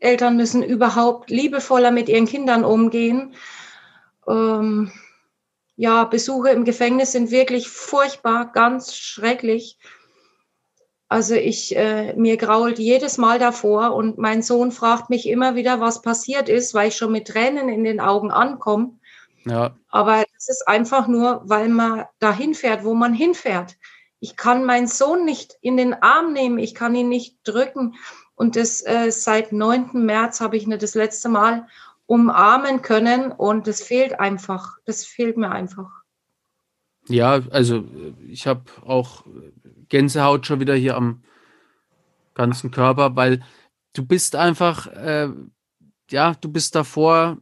[0.00, 3.34] Eltern müssen überhaupt liebevoller mit ihren Kindern umgehen.
[4.28, 4.92] Ähm,
[5.76, 9.78] ja, Besuche im Gefängnis sind wirklich furchtbar, ganz schrecklich.
[11.08, 15.80] Also ich, äh, mir grault jedes Mal davor und mein Sohn fragt mich immer wieder,
[15.80, 18.98] was passiert ist, weil ich schon mit Tränen in den Augen ankomme.
[19.44, 19.76] Ja.
[19.88, 23.76] Aber das ist einfach nur, weil man dahin fährt, wo man hinfährt.
[24.18, 27.94] Ich kann meinen Sohn nicht in den Arm nehmen, ich kann ihn nicht drücken.
[28.36, 29.90] Und das äh, seit 9.
[29.92, 31.68] März habe ich nicht das letzte Mal
[32.06, 34.78] umarmen können und das fehlt einfach.
[34.84, 35.90] Das fehlt mir einfach.
[37.08, 37.84] Ja, also
[38.26, 39.24] ich habe auch
[39.88, 41.22] Gänsehaut schon wieder hier am
[42.34, 43.42] ganzen Körper, weil
[43.92, 45.28] du bist einfach, äh,
[46.10, 47.38] ja, du bist davor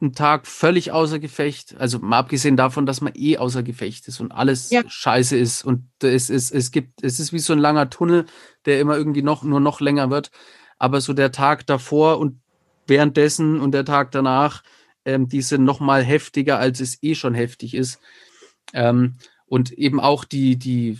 [0.00, 1.76] einen Tag völlig außer Gefecht.
[1.78, 4.82] Also mal abgesehen davon, dass man eh außer Gefecht ist und alles ja.
[4.86, 5.64] scheiße ist.
[5.64, 8.26] Und es ist, es gibt, es ist wie so ein langer Tunnel,
[8.64, 10.30] der immer irgendwie noch, nur noch länger wird.
[10.78, 12.40] Aber so der Tag davor und
[12.88, 14.62] währenddessen und der Tag danach,
[15.04, 18.00] ähm, die sind noch mal heftiger, als es eh schon heftig ist.
[18.72, 19.16] Ähm,
[19.46, 20.98] und eben auch die, die,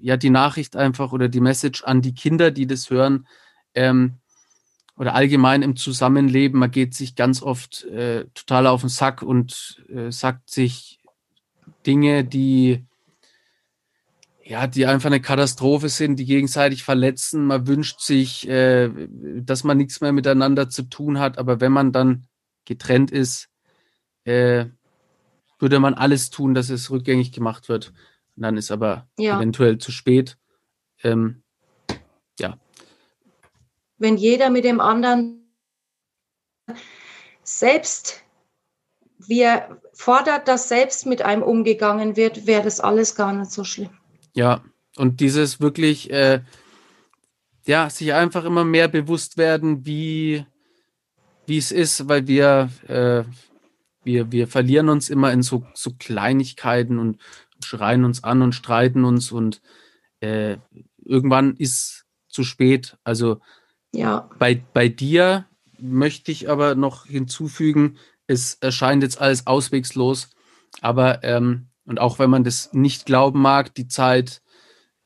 [0.00, 3.26] ja, die Nachricht einfach oder die Message an die Kinder, die das hören,
[3.74, 4.14] ähm,
[4.96, 9.82] oder allgemein im Zusammenleben, man geht sich ganz oft äh, total auf den Sack und
[9.88, 11.00] äh, sagt sich
[11.86, 12.84] Dinge, die
[14.44, 17.46] ja, die einfach eine Katastrophe sind, die gegenseitig verletzen.
[17.46, 21.92] Man wünscht sich, äh, dass man nichts mehr miteinander zu tun hat, aber wenn man
[21.92, 22.26] dann
[22.64, 23.48] getrennt ist,
[24.24, 24.66] äh,
[25.58, 27.92] würde man alles tun, dass es rückgängig gemacht wird.
[28.36, 29.36] Und dann ist aber ja.
[29.36, 30.38] eventuell zu spät.
[31.04, 31.42] Ähm,
[32.38, 32.58] ja.
[33.98, 35.54] Wenn jeder mit dem anderen
[37.44, 38.24] selbst,
[39.18, 44.01] wir fordert, dass selbst mit einem umgegangen wird, wäre das alles gar nicht so schlimm.
[44.34, 44.62] Ja,
[44.96, 46.40] und dieses wirklich, äh,
[47.66, 50.44] ja, sich einfach immer mehr bewusst werden, wie,
[51.46, 53.24] wie es ist, weil wir, äh,
[54.04, 57.18] wir, wir verlieren uns immer in so, so Kleinigkeiten und
[57.64, 59.62] schreien uns an und streiten uns und
[60.20, 60.56] äh,
[61.04, 62.96] irgendwann ist zu spät.
[63.04, 63.40] Also
[63.92, 64.28] ja.
[64.38, 65.46] bei, bei dir
[65.78, 70.30] möchte ich aber noch hinzufügen, es erscheint jetzt alles auswegslos,
[70.80, 74.42] aber ähm, und auch wenn man das nicht glauben mag, die Zeit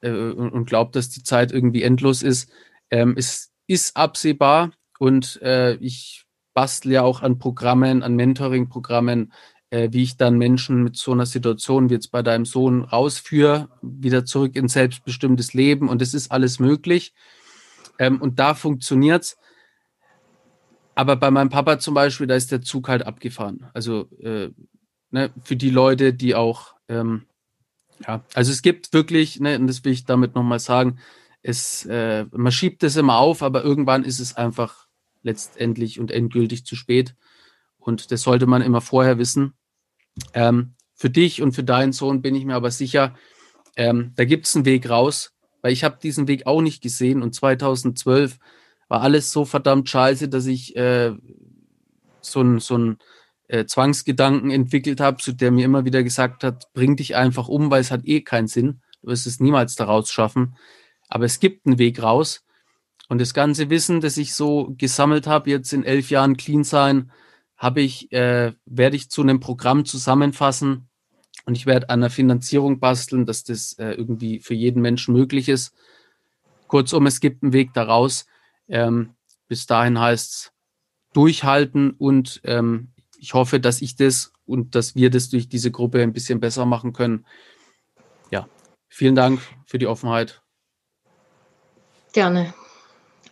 [0.01, 2.51] äh, und, glaubt, dass die Zeit irgendwie endlos ist,
[2.91, 6.25] ähm, es ist absehbar und äh, ich
[6.55, 9.33] bastle ja auch an Programmen, an Mentoring-Programmen,
[9.71, 13.69] äh, wie ich dann Menschen mit so einer Situation wie jetzt bei deinem Sohn rausführe,
[13.83, 17.15] wieder zurück in selbstbestimmtes Leben und es ist alles möglich.
[17.99, 19.37] Ähm, und da funktioniert es.
[20.95, 23.69] Aber bei meinem Papa zum Beispiel, da ist der Zug halt abgefahren.
[23.75, 24.51] Also äh,
[25.11, 27.27] ne, für die Leute, die auch, ähm,
[28.07, 30.99] ja, also es gibt wirklich, ne, und das will ich damit nochmal sagen,
[31.43, 34.87] es, äh, man schiebt es immer auf, aber irgendwann ist es einfach
[35.23, 37.15] letztendlich und endgültig zu spät.
[37.79, 39.55] Und das sollte man immer vorher wissen.
[40.35, 43.15] Ähm, für dich und für deinen Sohn bin ich mir aber sicher,
[43.77, 47.23] ähm, da gibt es einen Weg raus, weil ich habe diesen Weg auch nicht gesehen
[47.23, 48.39] und 2012
[48.89, 51.13] war alles so verdammt scheiße, dass ich äh,
[52.21, 52.99] so ein, so ein
[53.49, 57.71] äh, Zwangsgedanken entwickelt habe, zu der mir immer wieder gesagt hat, bring dich einfach um,
[57.71, 58.81] weil es hat eh keinen Sinn.
[59.03, 60.57] Du wirst es niemals daraus schaffen.
[61.09, 62.45] Aber es gibt einen Weg raus.
[63.09, 67.13] Und das ganze Wissen, das ich so gesammelt habe, jetzt in elf Jahren Clean sein,
[67.57, 70.89] habe ich, äh, werde ich zu einem Programm zusammenfassen
[71.47, 75.49] und ich werde an einer Finanzierung basteln, dass das äh, irgendwie für jeden Menschen möglich
[75.49, 75.73] ist.
[76.67, 78.27] Kurzum, es gibt einen Weg daraus.
[78.69, 79.15] Ähm,
[79.47, 80.53] bis dahin heißt es
[81.13, 82.89] durchhalten und ähm,
[83.19, 86.67] ich hoffe, dass ich das und dass wir das durch diese Gruppe ein bisschen besser
[86.67, 87.27] machen können.
[88.31, 88.49] Ja,
[88.89, 90.43] vielen Dank für die Offenheit.
[92.13, 92.55] Gerne.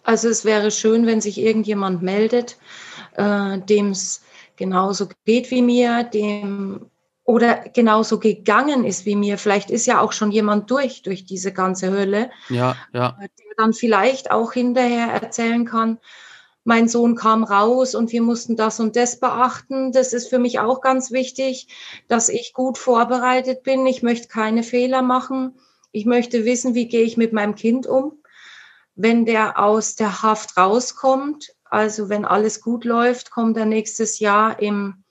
[0.03, 2.59] Also es wäre schön, wenn sich irgendjemand meldet,
[3.15, 4.23] äh, dem es
[4.57, 6.91] genauso geht wie mir, dem
[7.25, 9.39] oder genauso gegangen ist wie mir.
[9.39, 12.31] Vielleicht ist ja auch schon jemand durch, durch diese ganze Hölle.
[12.51, 13.17] Ja, ja.
[13.19, 15.99] Der dann vielleicht auch hinterher erzählen kann,
[16.65, 19.93] mein Sohn kam raus und wir mussten das und das beachten.
[19.93, 21.69] Das ist für mich auch ganz wichtig,
[22.09, 23.87] dass ich gut vorbereitet bin.
[23.87, 25.59] Ich möchte keine Fehler machen.
[25.93, 28.23] Ich möchte wissen, wie gehe ich mit meinem Kind um,
[28.95, 31.55] wenn der aus der Haft rauskommt.
[31.65, 35.05] Also wenn alles gut läuft, kommt er nächstes Jahr im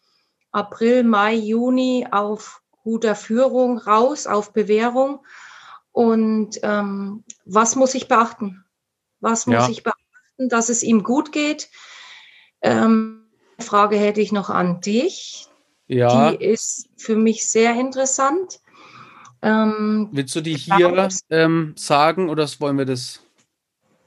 [0.51, 5.23] April, Mai, Juni auf guter Führung raus, auf Bewährung.
[5.91, 8.65] Und ähm, was muss ich beachten?
[9.19, 9.69] Was muss ja.
[9.69, 10.02] ich beachten?
[10.49, 11.69] Dass es ihm gut geht.
[12.61, 13.27] Ähm,
[13.59, 15.47] Frage hätte ich noch an dich.
[15.87, 16.31] Ja.
[16.31, 18.59] Die ist für mich sehr interessant.
[19.41, 23.19] Ähm, Willst du die hier ähm, sagen oder wollen wir das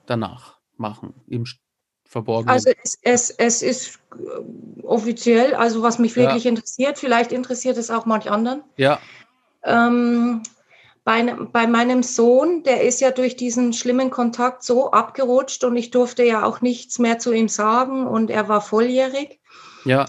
[0.07, 1.45] danach machen, im
[2.05, 2.49] Verborgenen?
[2.49, 6.51] Also es, es, es ist äh, offiziell, also was mich wirklich ja.
[6.51, 8.63] interessiert, vielleicht interessiert es auch manch anderen.
[8.77, 8.99] Ja.
[9.63, 10.43] Ähm,
[11.07, 15.93] bei, bei meinem Sohn, der ist ja durch diesen schlimmen Kontakt so abgerutscht und ich
[15.93, 19.41] durfte ja auch nichts mehr zu ihm sagen und er war volljährig.
[19.85, 20.07] Ja.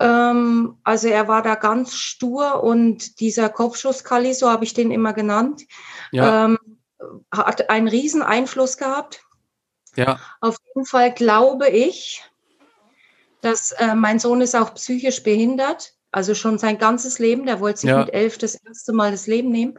[0.00, 5.12] Ähm, also er war da ganz stur und dieser Kopfschusskali, so habe ich den immer
[5.12, 5.66] genannt,
[6.12, 6.46] ja.
[6.46, 6.58] ähm,
[7.30, 9.20] hat einen riesen Einfluss gehabt.
[9.96, 10.18] Ja.
[10.40, 12.24] Auf jeden Fall glaube ich,
[13.42, 17.44] dass äh, mein Sohn ist auch psychisch behindert, also schon sein ganzes Leben.
[17.44, 17.98] Der wollte sich ja.
[17.98, 19.78] mit elf das erste Mal das Leben nehmen.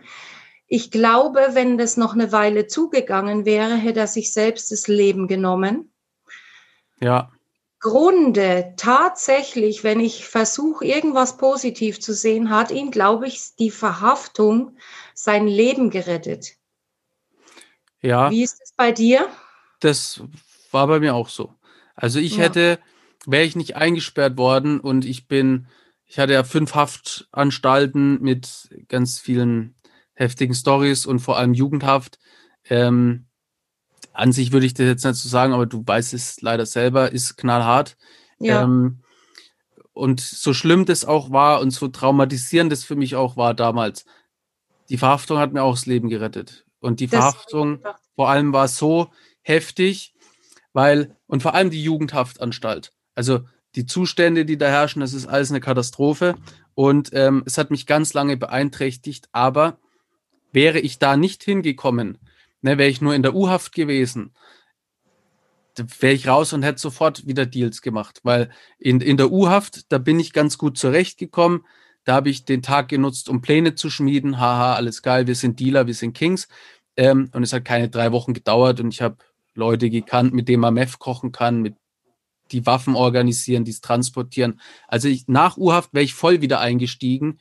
[0.72, 5.28] Ich glaube, wenn das noch eine Weile zugegangen wäre, hätte er sich selbst das Leben
[5.28, 5.92] genommen.
[7.02, 7.32] Ja.
[7.80, 14.78] Grunde tatsächlich, wenn ich versuche, irgendwas positiv zu sehen, hat ihn, glaube ich, die Verhaftung
[15.16, 16.56] sein Leben gerettet.
[18.02, 18.30] Ja.
[18.30, 19.28] Wie ist es bei dir?
[19.80, 20.22] Das
[20.72, 21.56] war bei mir auch so.
[21.96, 22.44] Also ich ja.
[22.44, 22.80] hätte,
[23.26, 25.68] wäre ich nicht eingesperrt worden und ich bin,
[26.06, 29.74] ich hatte ja fünf Haftanstalten mit ganz vielen
[30.20, 32.20] heftigen Stories und vor allem Jugendhaft.
[32.70, 33.26] Ähm,
[34.14, 37.12] an sich würde ich das jetzt nicht so sagen, aber du weißt es leider selber,
[37.12, 37.98] ist knallhart.
[38.40, 38.64] Ja.
[38.64, 39.00] Ähm,
[39.94, 44.06] und so schlimm das auch war und so traumatisierend das für mich auch war damals,
[44.90, 46.66] die Verhaftung hat mir auch das Leben gerettet.
[46.80, 47.80] Und die das Verhaftung
[48.16, 49.12] vor allem war so
[49.42, 50.14] heftig,
[50.74, 52.94] weil, und vor allem die Jugendhaftanstalt.
[53.16, 53.42] Also
[53.76, 56.36] die Zustände, die da herrschen, das ist alles eine Katastrophe.
[56.74, 59.78] Und ähm, es hat mich ganz lange beeinträchtigt, aber
[60.52, 62.18] wäre ich da nicht hingekommen,
[62.62, 64.34] ne, wäre ich nur in der U-Haft gewesen,
[66.00, 69.98] wäre ich raus und hätte sofort wieder Deals gemacht, weil in, in der U-Haft, da
[69.98, 71.66] bin ich ganz gut zurechtgekommen.
[72.04, 74.40] Da habe ich den Tag genutzt, um Pläne zu schmieden.
[74.40, 76.48] Haha, alles geil, wir sind Dealer, wir sind Kings.
[76.98, 79.18] Ähm, und es hat keine drei Wochen gedauert und ich habe
[79.54, 81.76] Leute gekannt, mit denen man Meth kochen kann, mit
[82.52, 84.60] die Waffen organisieren, die es transportieren.
[84.88, 87.40] Also ich, nach U-Haft wäre ich voll wieder eingestiegen.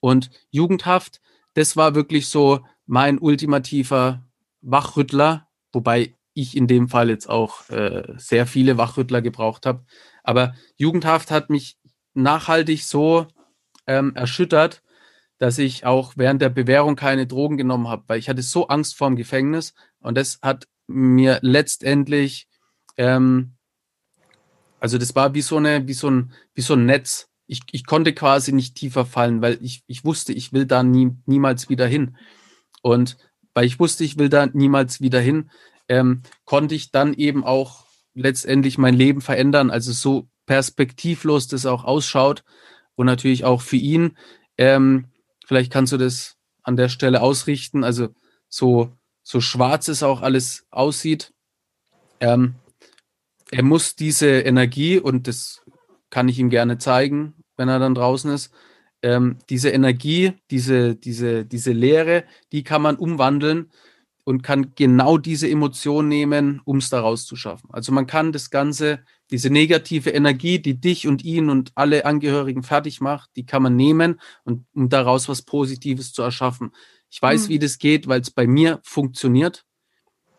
[0.00, 1.20] Und Jugendhaft,
[1.54, 4.24] das war wirklich so mein ultimativer
[4.60, 9.84] Wachrüttler, wobei ich in dem Fall jetzt auch äh, sehr viele Wachrüttler gebraucht habe.
[10.22, 11.78] Aber Jugendhaft hat mich
[12.14, 13.26] nachhaltig so
[13.86, 14.82] ähm, erschüttert,
[15.38, 18.96] dass ich auch während der Bewährung keine Drogen genommen habe, weil ich hatte so Angst
[18.96, 22.48] vorm Gefängnis und das hat mir letztendlich,
[22.96, 23.56] ähm,
[24.80, 27.29] also das war wie so eine, wie so ein, wie so ein Netz.
[27.50, 31.10] Ich, ich konnte quasi nicht tiefer fallen, weil ich, ich wusste, ich will da nie,
[31.26, 32.16] niemals wieder hin.
[32.80, 33.16] Und
[33.54, 35.50] weil ich wusste, ich will da niemals wieder hin,
[35.88, 39.70] ähm, konnte ich dann eben auch letztendlich mein Leben verändern.
[39.70, 42.44] Also so perspektivlos das auch ausschaut
[42.94, 44.16] und natürlich auch für ihn.
[44.56, 45.06] Ähm,
[45.44, 47.82] vielleicht kannst du das an der Stelle ausrichten.
[47.82, 48.10] Also
[48.48, 48.92] so,
[49.24, 51.32] so schwarz es auch alles aussieht.
[52.20, 52.54] Ähm,
[53.50, 55.62] er muss diese Energie, und das
[56.10, 58.50] kann ich ihm gerne zeigen, wenn er dann draußen ist,
[59.02, 63.70] ähm, diese Energie, diese, diese, diese Leere, die kann man umwandeln
[64.24, 67.68] und kann genau diese Emotion nehmen, um es daraus zu schaffen.
[67.70, 69.00] Also man kann das Ganze,
[69.30, 73.76] diese negative Energie, die dich und ihn und alle Angehörigen fertig macht, die kann man
[73.76, 76.72] nehmen und um daraus was Positives zu erschaffen.
[77.10, 77.48] Ich weiß, mhm.
[77.50, 79.66] wie das geht, weil es bei mir funktioniert.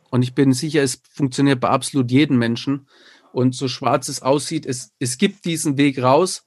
[0.09, 2.87] Und ich bin sicher, es funktioniert bei absolut jedem Menschen.
[3.31, 6.45] Und so schwarz es aussieht, es, es gibt diesen Weg raus.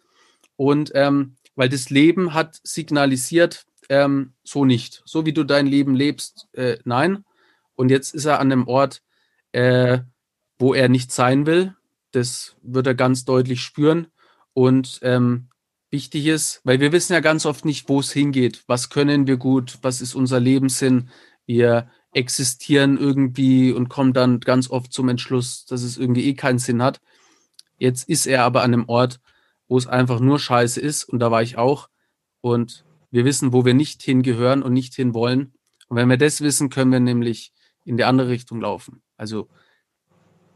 [0.57, 5.02] Und ähm, weil das Leben hat signalisiert, ähm, so nicht.
[5.05, 7.24] So wie du dein Leben lebst, äh, nein.
[7.74, 9.02] Und jetzt ist er an einem Ort,
[9.52, 10.00] äh,
[10.59, 11.74] wo er nicht sein will.
[12.12, 14.09] Das wird er ganz deutlich spüren.
[14.52, 15.48] Und ähm,
[15.90, 18.62] wichtig ist, weil wir wissen ja ganz oft nicht, wo es hingeht.
[18.66, 19.78] Was können wir gut?
[19.82, 21.11] Was ist unser Lebenssinn?
[21.46, 26.59] Wir existieren irgendwie und kommen dann ganz oft zum Entschluss, dass es irgendwie eh keinen
[26.59, 27.00] Sinn hat.
[27.76, 29.20] Jetzt ist er aber an einem Ort,
[29.69, 31.05] wo es einfach nur scheiße ist.
[31.05, 31.89] Und da war ich auch.
[32.41, 35.55] Und wir wissen, wo wir nicht hingehören und nicht hinwollen.
[35.89, 37.53] Und wenn wir das wissen, können wir nämlich
[37.85, 39.03] in die andere Richtung laufen.
[39.17, 39.49] Also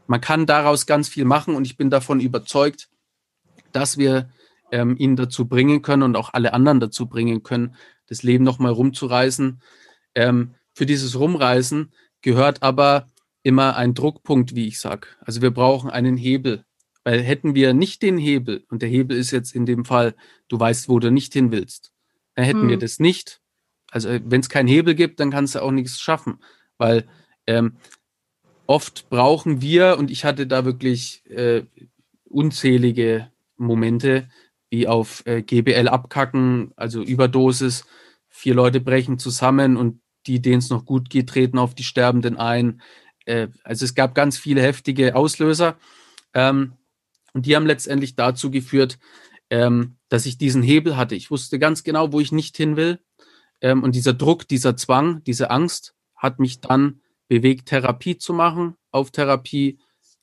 [0.07, 2.89] man kann daraus ganz viel machen und ich bin davon überzeugt,
[3.71, 4.29] dass wir
[4.71, 7.75] ähm, ihn dazu bringen können und auch alle anderen dazu bringen können,
[8.07, 9.61] das Leben nochmal rumzureißen.
[10.15, 13.09] Ähm, für dieses Rumreißen gehört aber
[13.43, 15.07] immer ein Druckpunkt, wie ich sage.
[15.21, 16.65] Also wir brauchen einen Hebel.
[17.09, 20.13] Weil hätten wir nicht den Hebel, und der Hebel ist jetzt in dem Fall,
[20.47, 21.91] du weißt, wo du nicht hin willst,
[22.35, 22.69] dann hätten hm.
[22.69, 23.41] wir das nicht.
[23.89, 26.37] Also wenn es keinen Hebel gibt, dann kannst du auch nichts schaffen.
[26.77, 27.07] Weil
[27.47, 27.77] ähm,
[28.67, 31.63] oft brauchen wir, und ich hatte da wirklich äh,
[32.25, 34.29] unzählige Momente,
[34.69, 37.85] wie auf äh, GBL abkacken, also Überdosis,
[38.27, 42.37] vier Leute brechen zusammen und die, denen es noch gut geht, treten auf die Sterbenden
[42.37, 42.83] ein.
[43.25, 45.75] Äh, also es gab ganz viele heftige Auslöser.
[46.35, 46.73] Ähm,
[47.33, 48.97] und die haben letztendlich dazu geführt,
[49.49, 51.15] ähm, dass ich diesen Hebel hatte.
[51.15, 52.99] Ich wusste ganz genau, wo ich nicht hin will.
[53.61, 58.75] Ähm, und dieser Druck, dieser Zwang, diese Angst hat mich dann bewegt, Therapie zu machen.
[58.91, 59.79] Auf Therapie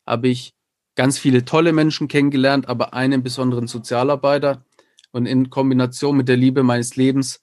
[0.06, 0.54] habe ich
[0.94, 4.64] ganz viele tolle Menschen kennengelernt, aber einen besonderen Sozialarbeiter.
[5.12, 7.42] Und in Kombination mit der Liebe meines Lebens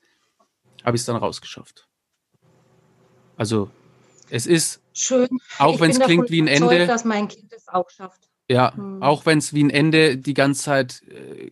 [0.84, 1.88] habe ich es dann rausgeschafft.
[3.38, 3.70] Also
[4.30, 5.28] Es ist schön.
[5.60, 6.88] Auch wenn es klingt wie ein Ende.
[6.88, 8.30] dass mein Kind es auch schafft.
[8.54, 9.02] Ja, hm.
[9.02, 11.50] auch wenn es wie ein Ende die ganze Zeit äh,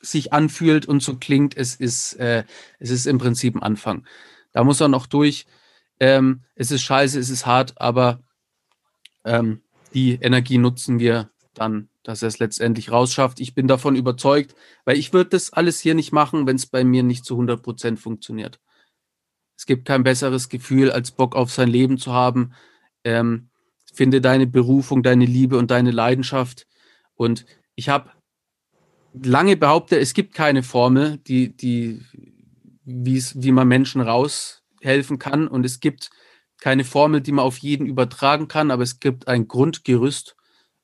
[0.00, 2.42] sich anfühlt und so klingt, es ist, äh,
[2.80, 4.04] es ist im Prinzip ein Anfang.
[4.52, 5.46] Da muss er noch durch.
[6.00, 8.24] Ähm, es ist scheiße, es ist hart, aber
[9.24, 9.62] ähm,
[9.94, 13.38] die Energie nutzen wir dann, dass er es letztendlich rausschafft.
[13.38, 16.82] Ich bin davon überzeugt, weil ich würde das alles hier nicht machen, wenn es bei
[16.82, 18.58] mir nicht zu 100 Prozent funktioniert.
[19.56, 22.52] Es gibt kein besseres Gefühl, als Bock auf sein Leben zu haben.
[23.04, 23.50] Ähm,
[23.98, 26.68] finde deine Berufung, deine Liebe und deine Leidenschaft.
[27.16, 28.12] Und ich habe
[29.12, 32.00] lange behauptet, es gibt keine Formel, die, die,
[32.84, 35.48] wie man Menschen raushelfen kann.
[35.48, 36.10] Und es gibt
[36.60, 40.36] keine Formel, die man auf jeden übertragen kann, aber es gibt ein Grundgerüst.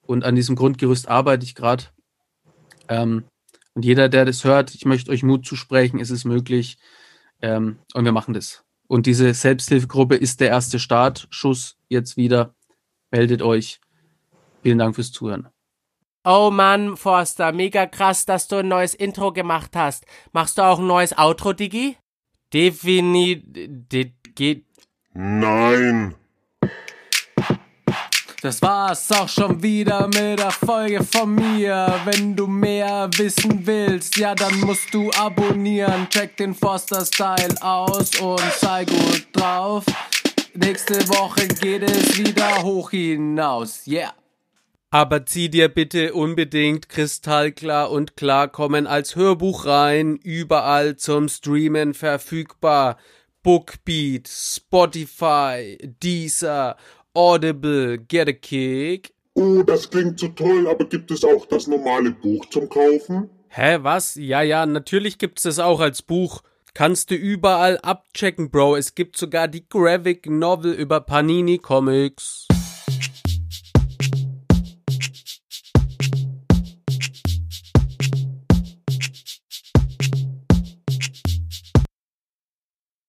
[0.02, 1.84] Und an diesem Grundgerüst arbeite ich gerade.
[2.88, 3.22] Ähm,
[3.74, 6.78] und jeder, der das hört, ich möchte euch Mut zusprechen, ist es möglich.
[7.40, 8.64] Ähm, und wir machen das.
[8.88, 12.56] Und diese Selbsthilfegruppe ist der erste Startschuss jetzt wieder.
[13.14, 13.78] Meldet euch.
[14.64, 15.46] Vielen Dank fürs Zuhören.
[16.24, 20.04] Oh Mann, Forster, mega krass, dass du ein neues Intro gemacht hast.
[20.32, 21.96] Machst du auch ein neues Outro, Digi?
[22.52, 24.08] Definitiv.
[24.34, 24.64] Geht.
[25.12, 26.16] Nein.
[28.42, 32.00] Das war's auch schon wieder mit der Folge von mir.
[32.06, 36.08] Wenn du mehr wissen willst, ja, dann musst du abonnieren.
[36.10, 39.84] Check den Forster Style aus und sei gut drauf.
[40.56, 43.88] Nächste Woche geht es wieder hoch hinaus.
[43.88, 44.14] Yeah.
[44.90, 52.98] Aber zieh dir bitte unbedingt kristallklar und klarkommen als Hörbuch rein, überall zum Streamen verfügbar.
[53.42, 56.76] Bookbeat, Spotify, Deezer
[57.14, 59.12] Audible, Get a Kick.
[59.34, 63.28] Oh, das klingt so toll, aber gibt es auch das normale Buch zum Kaufen?
[63.48, 64.14] Hä, was?
[64.14, 66.42] Ja, ja, natürlich gibt's es auch als Buch.
[66.74, 68.74] Kannst du überall abchecken, Bro.
[68.74, 72.48] Es gibt sogar die Graphic Novel über Panini Comics.